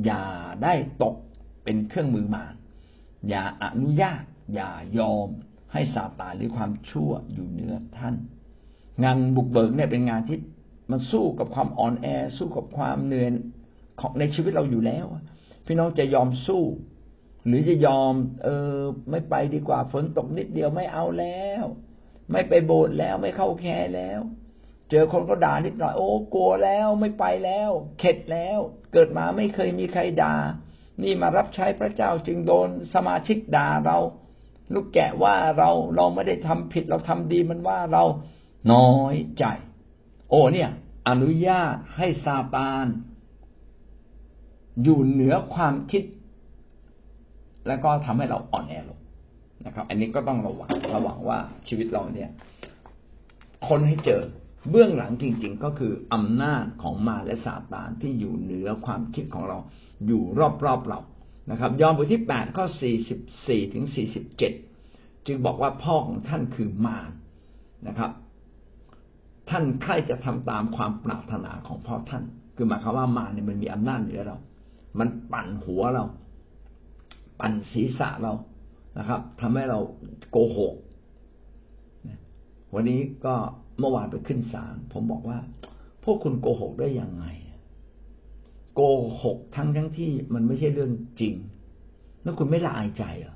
[0.05, 0.23] อย่า
[0.63, 0.73] ได้
[1.03, 1.15] ตก
[1.63, 2.53] เป็นเครื่องมือมาร
[3.29, 4.23] อย่าอนุญาต
[4.53, 5.27] อย่ายอม
[5.73, 8.15] ให้ซาตานหรือความชั่วอยู่เหนือท่าน
[9.03, 10.39] งานบุกเบิกเนี่ยเป็นงานที่
[10.91, 13.31] มันสู้กับความอ่อนแอ สู้กับความเหนื่อย
[13.99, 15.05] ของในชีวิตเราอยู่แล้ว
[15.65, 16.63] พี่น้องจะยอมสู้
[17.47, 18.79] หรือจะยอม เออ
[19.09, 21.63] ไม่ไปดีกว่าฝนตกนิดเดียวไม่เอาแล้ว
[22.31, 24.19] ไม่ไปโบสถ์แล้วไม่เข้าแคร์แล้ว
[24.89, 28.59] เจอคนก็ด่านิดหน่อยโอ้กลัวแล้วไม่ไปแล้ว เข็ดแล้ว
[28.93, 30.35] เกิดมาไม่เคยมีใครด่า
[31.03, 33.97] นี่มารับใช้พระเจ้าจึงโดนสมาชิกด่าเรา
[34.73, 38.03] ลูกแกะว่าเราเราไม่ได้ทำผิดเราทำดีมันว่าเรา
[38.71, 39.43] น้อยใจ
[40.29, 40.69] โอ้เนี่ย
[41.09, 42.85] อนุญาตให้ซาตาน
[44.83, 46.03] อยู่เหนือความคิด
[47.67, 48.99] แล้วก็ทำให้เราอ่อนแอลง
[49.65, 52.29] นะครับ อันนี้ก็ต้องระวังระวังว่าชีวิตเราเนี่ย
[53.67, 54.21] คนให้เจอ
[54.69, 59.57] เบื้องหลังจริง ๆ ก็คืออำนาจของมาและซาตานที่อยู่เหนือความคิดของเรา
[60.07, 60.23] อยู่
[60.65, 60.99] รอบๆเรา
[61.51, 64.53] นะครับ ยอห์นบทที่แปดข้อสี่สิบสี่ถึงสี่สิบเจ็ด
[65.25, 67.11] จึงบอกว่าพ่อของท่านคือมาร
[67.87, 68.11] นะครับ
[69.49, 72.23] ท่านใครจะทำตามความปรารถนาของพ่อท่าน
[72.55, 74.37] คือหมายความว่ามารเนี่ยมันมีอำนาจเหนือเรา
[74.99, 76.05] มันปั่นหัวเรา
[77.39, 78.33] ปั่นศีรษะเรา
[78.97, 79.79] นะครับทำให้เรา
[80.31, 80.75] โกหก
[82.73, 83.35] วันนี้ก็
[83.79, 85.37] เมื่อวานไปขึ้นศาลผมบอกว่า
[86.03, 87.25] พวกคุณโกหกได้ยังไง
[88.75, 88.81] โก
[89.23, 91.33] หกทั้งทั้งที่มันไม่ใช่เรื่องจริง
[92.23, 93.35] แล้วคุณไม่ละอายใจเหรอ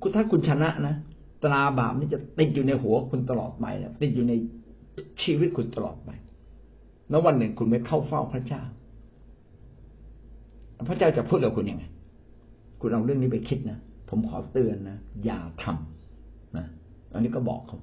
[0.00, 0.94] คุณถ้าคุณชนะนะ
[1.42, 3.66] ตราบาปนี่จะติดอยู่ในหัวคุณตลอดไป
[4.02, 4.32] ติดอยู่ใน
[5.22, 6.10] ชีวิตคุณตลอดไป
[7.10, 8.62] แล้ววันหนึ่งคุณไม่เข้าเฝ้าพระเจ้า
[10.88, 11.84] พระเจ้าจะพูดกับคุณยังไง
[12.80, 16.66] คุณเอาเรื่องนี้ไปคิดนะผมขอเตือนนะอย่าทำนะ
[17.12, 17.78] อันนี้ก็บอกเขา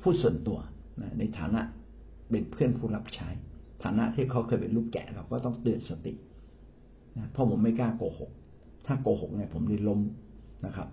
[0.00, 0.58] พูดส่วนตัว
[1.02, 1.60] นะในฐานะ
[2.30, 3.28] เป็นเพื่อนผู้รับใช้
[3.84, 6.12] ฐานะที่เขาเคยเป็นลูกแกะเราก็ต้องเตือนสติ
[7.16, 8.30] นะเพราะผมไม่กล้าโกหก
[8.86, 10.00] ถ้าโกหกเนี่ยผมได้ล้ม
[10.66, 10.88] นะครับ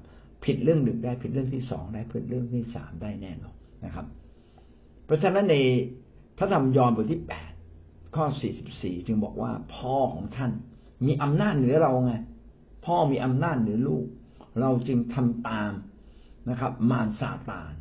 [0.45, 4.05] ผิดเรื่องหนึ่งได้ผิดเรื่องที่สองได้ผิดเรื่องที่สามได้แน่นอนนะครับ
[5.05, 5.55] เพราะฉะนั้นใน
[6.37, 7.51] พระธรรมยอห์นบทที่แปด
[8.15, 10.51] ข้อสี่สิบสี่จึงบอกว่าพ่อของท่าน
[11.05, 12.13] มีอำนาจเหนือเราไง
[12.85, 14.05] พ่อมีอำนาจเหนือลูก
[14.59, 15.71] เราจึงทำตาม
[16.49, 17.71] นะครับ มารซาตาน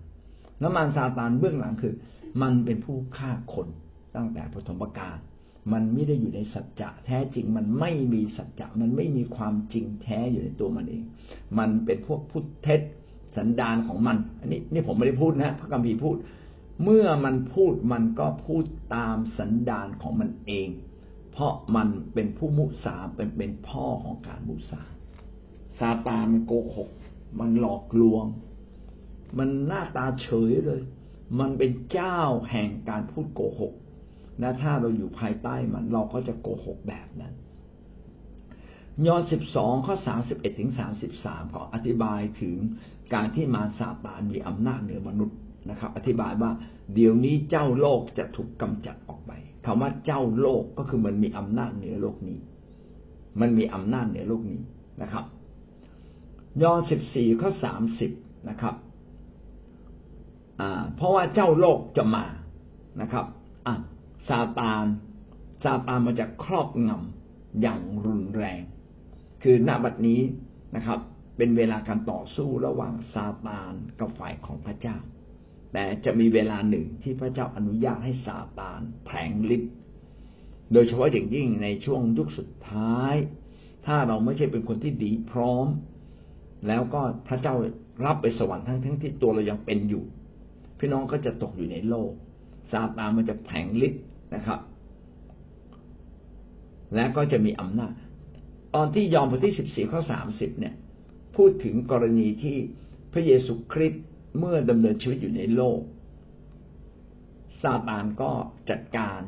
[0.60, 1.94] แล้วมารซาตานเบื้องหลังคือ
[2.42, 3.68] มันเป็นผู้ฆ่าคน
[4.16, 5.18] ตั้งแต่ปฐมกาล
[5.72, 11.02] มันไม่ได้อยู่ในสัจจะแท้จริง มันไม่มีสัจจะมันไม่มีความจริงแท้อยู่ในตัวมันเอง
[11.58, 12.80] มันเป็นพวกพุทธเท็จ
[13.36, 16.16] สันดานของมัน อันนี้นี่ผมไม่ได้พูดนะพระกัมภีพูด
[16.82, 18.64] เมื่อมันพูดมันก็พูด
[18.96, 20.68] ตามสันดานของมันเอง
[21.34, 24.82] เพราะมันเป็นผู้มุสาเป็นเป็นพ่อของการมุสา
[25.78, 26.90] ซาตานมันโกหก
[27.40, 28.24] มันหลอกลวง
[29.38, 30.82] มันหน้าตาเฉยเลย
[31.40, 32.20] มันเป็นเจ้า
[32.50, 33.74] แห่งการพูดโกหก
[34.40, 37.34] และถ้าเราอยู่ภายใต้มันเราก็จะโกหกแบบนั้น
[39.06, 42.56] ยอห์นสิบสองข้อสามสิบเอ็ดถึงสามสิบสามขออธิบายถึง
[43.14, 45.38] การที่มารซาตานมีอำนาจเหนือมนุษย์
[45.70, 46.50] นะครับ อธิบายว่า
[46.94, 49.32] เดี๋ยวนี้เจ้าโลกจะถูกกำจัดออกไป
[49.66, 52.38] คำว่าเจ้าโลกก็คือมันมีอำนาจเหนือโลกนี้
[53.40, 54.60] มันมีอำนาจเหนือโลกนี้
[55.02, 55.24] นะครับ
[56.62, 58.10] ยอห์นสิบสี่ข้อสามสิบ
[58.48, 58.74] นะครับ
[60.96, 62.24] เพราะว่าเจ้าโลกจะมา
[63.00, 63.26] นะครับ
[63.66, 63.74] อะ
[64.28, 64.84] ซาตาน
[65.64, 68.60] ซาตานมาจากครอบงำอย่างรุนแรง
[69.42, 70.20] คือณบัดนี้
[70.76, 70.98] นะครับ
[71.36, 74.96] เป็นเวลาการต่อสู้ระหว่างซาตานกับฝ่ายของพระเจ้า
[75.74, 79.72] แต่จะมีเวลาหนึ่งที่พระเจ้าอนุญาตให้ซาตานแผงฤทธิ์
[80.72, 83.14] โดยเฉพาะอย่างยิ่งในช่วงยุคสุดท้าย
[83.86, 85.66] ถ้าเราไม่ใช่เป็นคนที่ดีพร้อม
[86.68, 87.54] แล้วก็พระเจ้า
[88.04, 90.04] รับไปสวรรค์ทั้งทั้งที่ตัวเรายังเป็นอยู่
[90.78, 92.10] พี่น้องก็จะตกอยู่ในโลก
[92.72, 94.02] ซาตานมันจะแผงฤทธิ์
[94.34, 94.60] นะครับ
[96.94, 97.92] และก็จะมีอำนาจ
[98.74, 100.74] ตอนที่ยอห์นบทที่สิบสี่ข้อสามสิบเนี่ย
[101.36, 102.56] พูดถึงกรณีที่
[103.12, 104.04] พระเยซูคริสต์
[104.38, 105.80] เมื่อดำเนินชีวิตอยู่ในโลก
[107.62, 108.32] ซาตานก็
[108.70, 109.20] จัดการ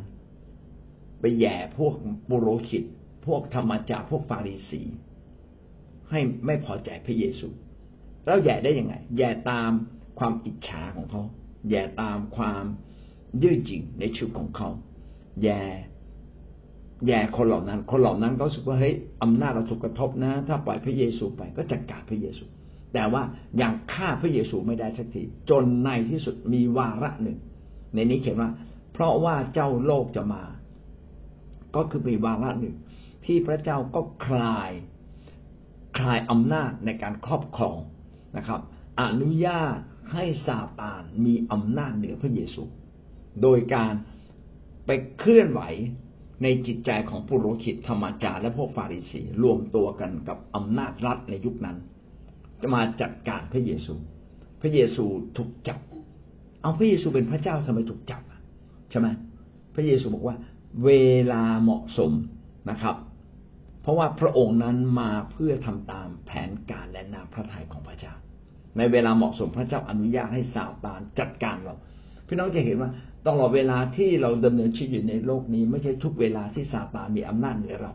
[1.21, 1.95] ไปแย่พวก
[2.29, 2.85] ปุโรหิต
[3.27, 4.83] พวกธรรมจาพวกฟาริสี
[6.11, 7.49] ให้ไม่พอใจพระเยซู
[8.25, 9.71] แล้วแย่ได้ยังไง แย่ตาม
[10.19, 11.23] ความอิจฉาของเขา
[11.71, 12.65] แย่ตามความ
[13.43, 14.69] ยืดหยิ่งในชีวิตของเขา
[15.43, 15.63] แย่
[17.07, 22.45] แย่คนเหล่านั้น คนเหล่านั้นก็รู้สึกว่าเฮ้ยอำนาจเราถูกกระทบนะ ถ้าปล่อยพระเยซูไปก็จัดการพระเยซู
[22.97, 23.23] แต่ว่า
[23.63, 27.39] ยังฆ่าพระเยซูไม่ได้สักทีจนในที่สุดมีวาระหนึ่ง
[27.95, 28.51] ในนี้เขียนว่า
[28.93, 30.43] เพราะว่าเจ้าโลกจะมา
[31.77, 32.75] ก็คือมีวาระหนึ่ง
[33.25, 34.71] ที่พระเจ้าก็คลาย
[35.99, 37.79] คลายอำนาจในการครอบครอง
[38.37, 38.61] นะครับ
[39.03, 39.77] อนุญาต
[40.13, 42.63] ให้ซาตานมีอำนาจเหนือพระเยซู
[43.43, 43.93] โดยการ
[44.87, 45.63] ไปเคลื่อนไหว
[46.43, 51.79] ในจิตใจของปุโรหิตธรรมจารและพวกฟาริสีรวมตัวกันกับอำนาจรัฐในยุคนั้น
[52.75, 53.95] มาจัดการพระเยซู
[54.61, 55.05] พระเยซู
[55.37, 55.81] ถูกจับ
[56.63, 58.23] เอาพระเยซูเป็นพระเจ้าทำไมถูกจับ
[58.91, 59.09] ใช่ไหม
[59.75, 60.37] พระเยซูบอกว่า
[60.85, 60.91] เว
[61.33, 62.13] ลาเหมาะสม
[62.71, 62.97] นะครับ
[63.83, 68.15] เพราะว่าพระองค์นั้นมาเพื่อทำตามแผนการและนาพระทัยของพระเจ้า
[68.77, 71.75] ในเวลาเหมาะสมพระเจ้าอนุญาตให้ซาตานจัดการเรา
[72.27, 72.91] พี่น้องจะเห็นว่า
[73.27, 77.93] ตลอดเวลาที่เราดำเนินชีวิตอยู่ในโลกนี้ ไม่ใช่ทุกเวลาที่ซาตานมีอำนาจเหนือเรา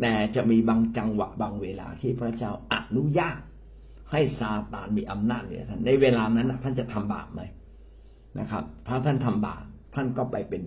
[0.00, 3.40] แต่จะมีบางจังหวะบางเวลาที่พระเจ้าอนุญาต
[4.12, 7.42] ให้ซาตานมีอำนาจเหนือท่านในเวลานั้นท่านจะทำบาปไหม
[8.40, 10.62] นะครับ ถ้าท่านทำบาปท่านก็ไปเป็น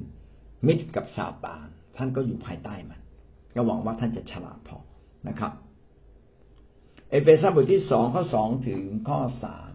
[0.67, 1.65] มิตรกับซาตาน
[1.97, 2.99] ท่านก็อยู่ภายใต้มัน
[3.55, 4.77] ก็หวังว่าท่านจะฉลาดพอ
[5.27, 5.51] นะครับ
[7.09, 9.71] เอเฟซัสบทที่สองข้อสองถึงข้อสาม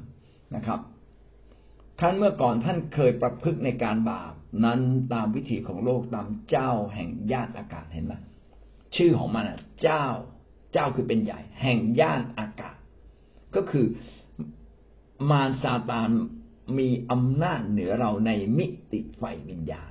[0.57, 0.81] นะครับ
[2.00, 4.33] ท่านเมื่อก่อนท่านเคยประพฤติในการบาป
[4.64, 4.81] นั้น
[5.12, 8.14] ตามวิถีของโลกตามเจ้าแห่งย่านอากาศเห็นไหม
[8.96, 10.05] ชื่อของมันอะ เจ้า
[10.72, 12.75] เจ้าคือเป็นใหญ่ แห่งย่านอากาศ
[13.56, 13.86] ก็คือ
[15.30, 16.08] มารซาตาน
[16.78, 19.90] มีอำนาจเหนือเราในมิติไฟวิญญาณ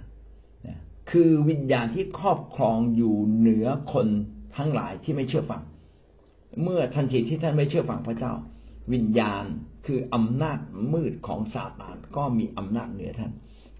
[1.11, 4.07] คือวิญญาณที่ครอบครองอยู่เหนือคน
[4.57, 5.63] ทั้งหลายที่ไม่เชื่อฟัง
[6.61, 8.33] เมื่อทันทีที่ท่านไม่เชื่อฟังพระเจ้า
[8.93, 9.45] วิญญาณ
[9.85, 10.59] คืออำนาจ
[10.93, 13.31] มืดของซาตานก็มีอำนาจเหนือท่าน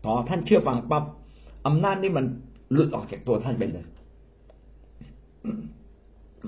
[0.04, 1.04] พอท่านเชื่อฟังปั๊บ
[1.68, 2.26] อำนาจนี้มัน
[2.72, 3.88] หลุดออกจากตัวท่านไปเลย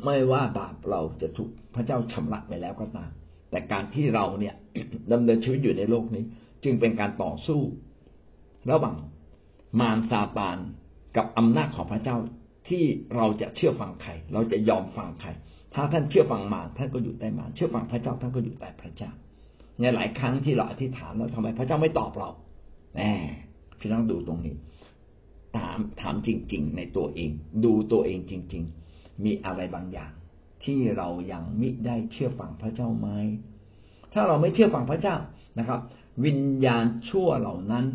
[0.03, 3.11] ไม่ว่าบาปเราจะถูกพระเจ้าชำระไปแล้วก็ตาม
[3.49, 4.55] แต่การที่เราเนี่ย
[5.11, 6.23] ดำเนินชีวิตอยู่ในโลกนี้
[6.63, 7.61] จึงเป็นการต่อสู้
[8.71, 8.95] ระหว่าง
[9.79, 10.57] มารซาตาน
[11.17, 12.17] กับอำนาจของพระเจ้า
[12.69, 12.83] ที่
[13.15, 15.29] เราจะเชื่อฟังใครเราจะยอมฟังใคร
[15.73, 19.11] ถ้าท่านเชื่อฟังมารท่านก็อยู่ใต้มารเชื่อฟังพระเจ้าท่านก็อยู่ใต้พระเจ้า
[19.79, 22.29] ในหลายครั้งที่เราอธิษฐานแล้วทำไมพระเจ้าไม่ตอบเรา
[22.95, 23.01] แหม
[23.79, 24.55] พี่น้องดูตรงนี้
[25.57, 27.29] ถามถามจริง ๆ ในตัวเอง
[27.65, 30.11] ดูตัวเองจริง ๆ มีอะไรบางอย่าง
[30.63, 33.09] ที่เรายังมิได้เชื่อฟังพระเจ้าไหม
[34.13, 35.15] ถ้าเราไม่เชื่อฟังพระเจ้า
[35.59, 35.79] นะครับ
[36.25, 37.85] วิญญาณชั่วเหล่านั้น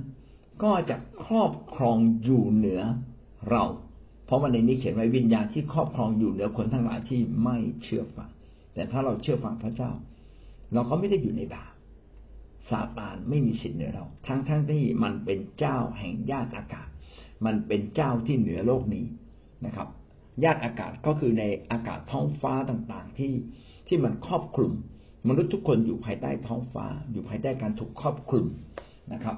[0.63, 0.97] ก็จะ
[1.27, 2.81] ครอบครองอยู่เหนือ
[3.51, 3.65] เรา
[4.27, 8.31] เพราะวันในนี้เขียนไว้วิญญาณที่ครอบครองอยู่เหนือคนทั้งหลายที่ไม่เชื่อฟัง
[8.75, 9.91] แต่ถ้าเราเชื่อฟังพระเจ้า
[10.75, 11.73] เราก็ไม่ได้อยู่ในบาป
[12.71, 16.89] ซาตานไม่มีสิทธิ์เหนือเรา ทั้งทั้งที่มันเป็นเจ้าแห่งญาติอากาศ
[17.45, 19.07] มันเป็นเจ้าที่เหนือโลกนี้
[19.67, 19.89] นะครับ
[20.45, 23.33] ญาติอากาศก็คือในอากาศท้องฟ้าต่างๆ ที่
[23.89, 24.73] ที่มันครอบคลุม
[25.29, 28.47] มนุษย์ทุกคนอยู่ภายใต้ท้องฟ้า อยู่ภายใต้การถูกครอบคลุม
[29.13, 29.37] นะครับ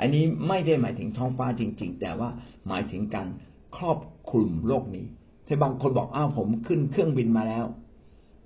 [0.00, 2.28] อันนี้ไม่ได้หมายถึงท้องฟ้าจริง ๆ แต่ว่า
[2.68, 3.28] หมายถึงการ
[3.76, 3.98] ครอบ
[4.30, 5.06] คลุมโลกนี้
[5.46, 7.64] ที่บางคนบอกอ้าวผมขึ้นเครื่องบินมาแล้ว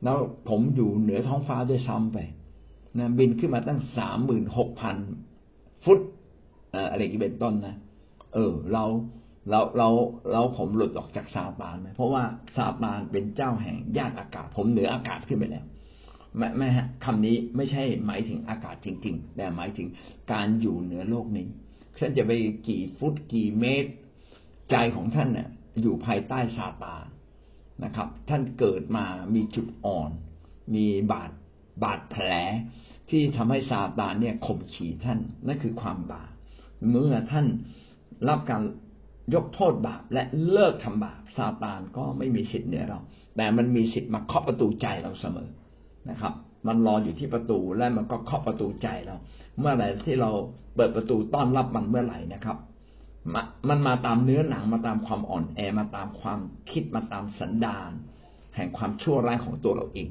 [0.05, 0.19] แล้ว
[0.49, 2.19] ผมอยู่เหนือท้องฟ้าด้วยซ้ำไป
[2.99, 4.97] นะบินขึ้นมาตั้งสามหมื่นหกพัน
[5.85, 5.99] ฟุต
[6.91, 7.77] อะไรอย่เป็นต้นนะ
[8.35, 8.85] เออ เรา
[9.51, 9.89] เราเรา
[10.33, 12.23] เราผมหลุดออกจากซาตานไหมเพราะว่า
[12.57, 15.67] ซาตานเป็นเจ้าแห่งญาติอากาศ ผมเหนืออากาศขึ้นไปแล้ว
[16.37, 19.89] ไม่ไม่ฮะคำนี้ไม่ใช่หมายถึงอากาศจริง ๆ แต่หมายถึง
[20.33, 21.47] การอยู่เหนือโลกนี้
[21.99, 22.33] ท่านจะไป
[22.69, 23.91] กี่ฟุตกี่เมตร
[24.71, 25.49] ใจของท่านเนี่ย
[25.83, 27.05] อยู่ภายใต้ซาตาน
[27.85, 30.11] นะครับ ท่านเกิดมามีจุดอ่อน
[30.75, 31.31] มีบาด
[31.83, 32.29] บาดแผล
[33.11, 36.31] ที่ทำให้ซาตานเนี่ยข่มขี่ท่านนั่นคือความบาป
[36.91, 37.47] เมื่อท่าน
[38.29, 38.63] รับการ
[39.35, 42.99] ยกโทษบาปและเลิกทำบาปซาตานก็ไม่มีสิทธิ์เหนือเรา
[43.37, 45.49] แต่มันมีสิทธิ์มาเคาะประตูใจเราเสมอ
[46.11, 46.33] นะครับ
[46.67, 49.17] มันรออยู่ที่ประตูและมันก็เคาะประตูใจเรา
[49.59, 50.31] เมื่อไหร่ที่เรา
[50.77, 52.57] เปิดประตูต้อนรับมันเมื่อไหร่นะครับ
[53.69, 57.91] มันมาตามเนื้อหนังมาตามความอ่อนแอมาตามความคิดมาตามสันดาน
[58.57, 60.09] แห่งความชั่วร้ายของตัวเราเอง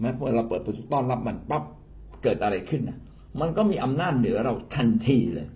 [0.00, 1.62] แม้พอเราเปิดประตูต้อนรับมันปั๊บ
[2.22, 2.98] เกิดอะไรขึ้นนะ
[3.40, 5.46] มันก็มีอำนาจเหนือเราทันทีเลย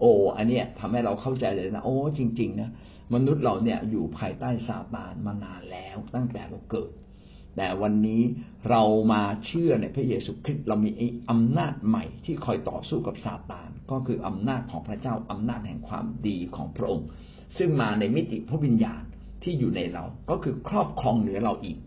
[0.00, 2.70] โอ้อันเนี้ยทำให้เราเข้าใจเลยนะ โอ้จริง ๆ นะ
[3.14, 6.90] มนุษย์เราเนี่ยอยู่ภายใต้ซาตานมานานแล้วตั้งแต่เราเกิด
[7.56, 8.22] แต่วันนี้
[8.70, 8.82] เรา
[9.12, 10.90] มาเชื่อในพระเยซูคริสต์เรามี
[11.30, 17.08] อำนาจใหม่ที่คอยต่อสู้กับซาตาน ก็คืออำนาจของพระเจ้าอำนาจแห่งความดีของพระองค์
[17.58, 19.02] ซึ่งมาในมิติพระวิญญาณ
[19.42, 21.78] ที่อยู่ในเรา ก็คือครอบครองเหนือเราอีก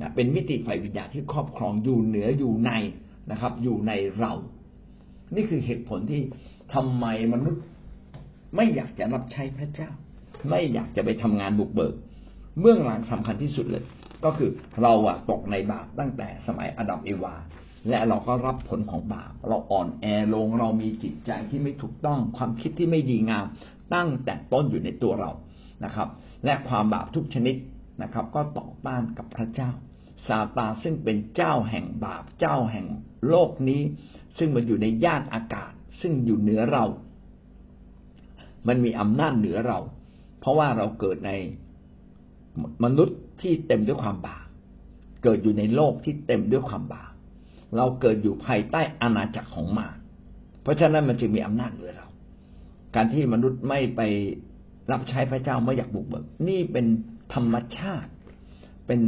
[0.00, 2.72] นะเป็นมิติฝ่ายวิญญาณที่ครอบครองอยู่เหนืออยู่ใน
[3.30, 4.32] นะครับ อยู่ในเรา
[5.34, 6.22] นี่คือเหตุผลที่
[6.74, 7.62] ทำไมมนุษย์
[8.56, 9.90] ไม่อยากจะรับใช้พระเจ้า
[10.50, 11.94] ไม่อยากจะไปทำงานบุกเบิก
[12.60, 13.84] เบื้องหลังสำคัญที่สุดเลย
[14.24, 14.50] ก็คือ
[14.82, 17.34] เราอะตกในบาปตั้งแต่สมัยอดัมเอวา
[17.88, 23.46] และเราก็รับผลของบาป เราอ่อนแอลงเรามีจิตใจที่ไม่ถูกต้อง ความคิดที่ไม่ดีงาม
[23.94, 25.30] ตั้งแต่ต้นอยู่ในตัวเรา
[25.84, 26.08] นะครับ
[26.44, 27.56] และความบาปทุกชนิด
[28.02, 29.70] นะครับ ก็ต่อต้านกับพระเจ้า
[30.28, 32.86] ซาตานซึ่งเป็นเจ้าแห่งบาปเจ้าแห่ง
[33.28, 33.82] โลกนี้
[34.38, 36.84] ซึ่งมันอยู่ในย่านอากาศ ซึ่งอยู่เหนือเรา
[38.68, 39.78] มันมีอำนาจเหนือเรา
[40.40, 41.32] เพราะว่าเราเกิดใน
[42.84, 44.46] มนุษย์ที่เต็มด้วยความบาป
[45.22, 47.12] เกิดอยู่ในโลกที่เต็มด้วยความบาป
[47.76, 49.96] เราเกิดอยู่ภายใต้อาณาจักรของมาร
[50.62, 52.06] เพราะฉะนั้นมันจึงมีอำนาจเหนือเรา
[52.94, 54.00] การที่มนุษย์ไม่ไป
[54.92, 56.86] รับใช้พระเจ้าไม่อยากบุกเบิก นี่เป็น
[57.34, 58.10] ธรรมชาติ
[58.86, 59.00] เป็น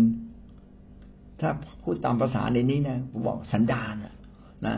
[1.40, 1.50] ถ้า
[1.82, 3.94] พูดตามภาษาในนี้นะผมบอกสันดาน
[4.66, 4.76] นะ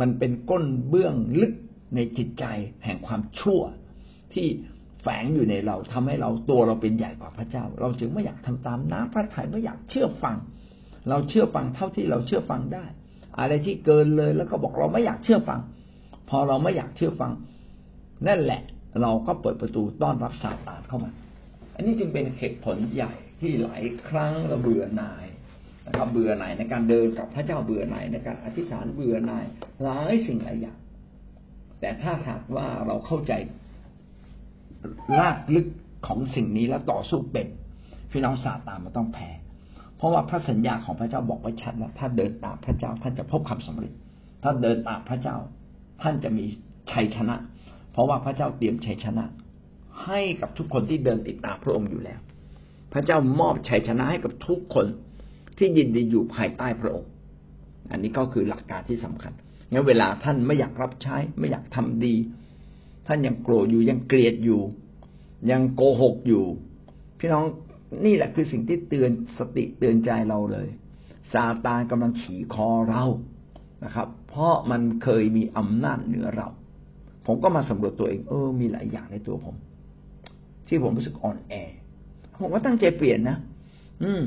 [0.00, 1.52] มันเป็นก้นเบื้องลึก
[1.94, 2.44] ในจิตใจ
[2.84, 3.60] แห่งความชั่ว
[4.34, 4.46] ที่
[5.02, 10.36] แฝงอยู่ในเราทำให้เราตัวเราเป็นใหญ่กว่าพระเจ้า เราจึงไม่อยากทำตามน้ำพระทัยไม่อยากเชื่อฟัง
[11.08, 12.84] เราเชื่อฟังเท่าที่เราเชื่อฟังได้
[13.38, 15.60] อะไรที่เกินเลยแล้วก็บอกเราไม่อยากเชื่อฟัง
[16.28, 17.32] พอเราไม่อยากเชื่อฟัง
[18.28, 18.62] นั่นแหละ
[19.02, 21.10] เราก็เปิดประตูต้อนรับซาตานเข้ามา
[21.74, 25.26] อันนี้จึงเป็นเหตุผลใหญ่ที่หลายครั้งเราเบื่อหน่าย
[25.86, 29.44] นะครับเบื่อหน่ายในการเดินกับพระเจ้าเบื่อหน่ายในการอธิษฐานเบื่อหน่าย
[29.82, 30.78] หลายสิ่งหลายอย่าง
[31.80, 33.32] แต่ถ้าหากว่าเราเข้าใจ
[35.18, 35.66] รากลึก
[36.06, 37.46] ของสิ่งนี้แล้วต่อสู้เป็น
[38.10, 39.30] พี่น้องซาตานมันต้องแพ้
[39.96, 43.92] เพราะว่าพระสัญญาของพระเจ้าบอกไว้ชัดแล้วถ้าเดินตามพระเจ้าท่านจะพบความสำเร็จ
[44.42, 45.36] ถ้าเดินตามพระเจ้า
[46.02, 46.44] ท่านจะมี
[46.92, 47.36] ชัยชนะ
[47.92, 49.24] เพราะว่าพระเจ้าเตรียมชัยชนะ
[50.04, 52.20] ให้กับทุกคนที่เดินติดตามพระองค์อยู่แล้ว
[52.92, 54.86] พระเจ้ามอบชัยชนะให้กับทุกคน
[55.62, 57.10] ที่ยินดีอยู่ภายใต้พระองค์
[57.90, 59.32] อันนี้ก็คือหลักการที่สำคัญ
[59.72, 62.14] งั้นเวลาท่านไม่อยากรับใช้ ไม่อยากทำดี
[63.06, 64.62] ท่านยังโกรธอยู่ยังเกลียดอยู่
[65.50, 66.44] ยังโกหกอยู่
[67.18, 67.44] พี่น้อง
[68.04, 70.68] นี่แหละคือสิ่งที่เตือนสติเตือนใจเราเลย
[71.32, 73.04] ซาตานกำลังขี่คอเรา
[73.84, 76.48] นะครับ เพราะมันเคยมีอำนาจเหนือเรา
[77.26, 79.56] ผมก็มาสำรวจตัวเอง เออ มีหลายอย่างในตัวผม
[80.68, 81.54] ที่ผมรู้สึกอ่อนแอ
[82.40, 83.36] ผมก็ตั้งใจเปลี่ยนนะ
[84.02, 84.22] อืม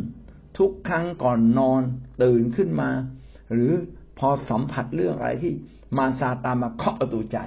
[0.57, 1.81] ทุกครั้งก่อนนอน
[2.23, 2.89] ตื่นขึ้นมา
[3.51, 3.71] หรือ
[4.19, 5.53] พอสัมผัสเรื่องอะไรที่
[5.97, 7.37] มารซาตานมาเคาะประตูใจ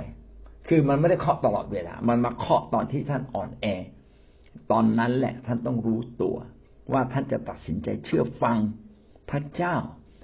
[0.68, 3.66] คือมันไม่ได้เคาะตลอดเวลา มันมาเคาะตอนที่ท่านอ่อนแอ
[4.72, 6.36] ตอนนั้นแหละท่านต้องรู้ตัว
[6.92, 8.58] ว่าท่านจะตัดสินใจเชื่อฟัง
[9.30, 9.74] พระเจ้า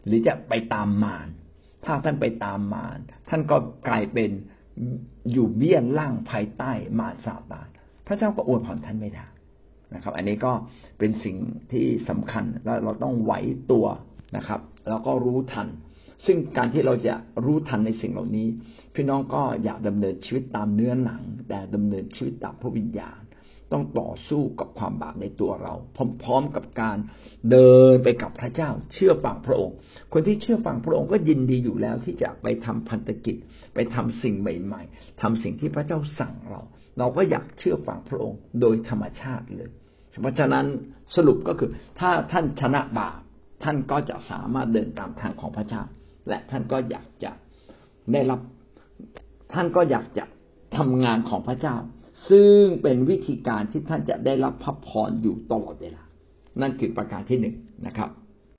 [0.07, 1.29] หรือจะไปตามมาร
[1.85, 3.57] ถ้าท่านไปตามมารท่านก็
[3.89, 4.31] กลายเป็น
[5.33, 7.69] อยู่เบี้ยล่างภายใต้มารซาตาน
[8.07, 9.27] พระเจ้าก็อวยพรท่านไม่ได้
[9.95, 10.53] นะครับ อันนี้ก็
[10.99, 11.37] เป็นสิ่ง
[11.73, 13.33] ที่สำคัญแล้วเราต้องไหว
[13.73, 13.87] ตัว
[14.37, 15.69] นะครับ แล้วก็รู้ทัน
[16.27, 18.49] ซึ่งการที่เราจะรู้ทันในสิ่งเหล่านี้
[18.95, 23.21] พี่น้องก็อยากดำเนินชีวิตตามเนื้อหนัง แต่ดำเนินชีวิตตามพระวิญญาณ
[23.73, 25.75] ต้องต่อสู้กับความบาปในตัวเรา
[26.23, 26.99] พร้อมๆกับการ
[27.51, 29.77] เดินไปกับพระเจ้า เชื่อฟังพระองค์
[30.13, 33.37] คนที่เชื่อฟังพระองค์ก็ยินดีอยู่แล้วที่จะไปทำพันธกิจ
[33.75, 36.63] ไปทำสิ่งใหม่ ๆทำสิ่งที่พระเจ้าสั่งเรา
[36.99, 39.71] เราก็อยากเชื่อฟังพระองค์โดยธรรมชาติเลย
[40.21, 40.67] เพราะฉะนั้น
[41.17, 43.19] สรุปก็คือ ถ้าท่านชนะบาป
[43.65, 45.83] ท่านก็จะสามารถเดินตามทางของพระเจ้า
[46.29, 47.31] และท่านก็อยากจะ
[48.13, 48.41] ได้รับ
[49.55, 50.25] ท่านก็อยากจะ
[50.77, 51.77] ทำงานของพระเจ้า
[52.31, 56.03] ซึ่งเป็นวิธีการที่ท่านจะได้รับพระพรอยู่ตลอดเวลา
[56.61, 57.55] นั่นคือประการที่หนึ่ง
[57.87, 58.11] นะครับ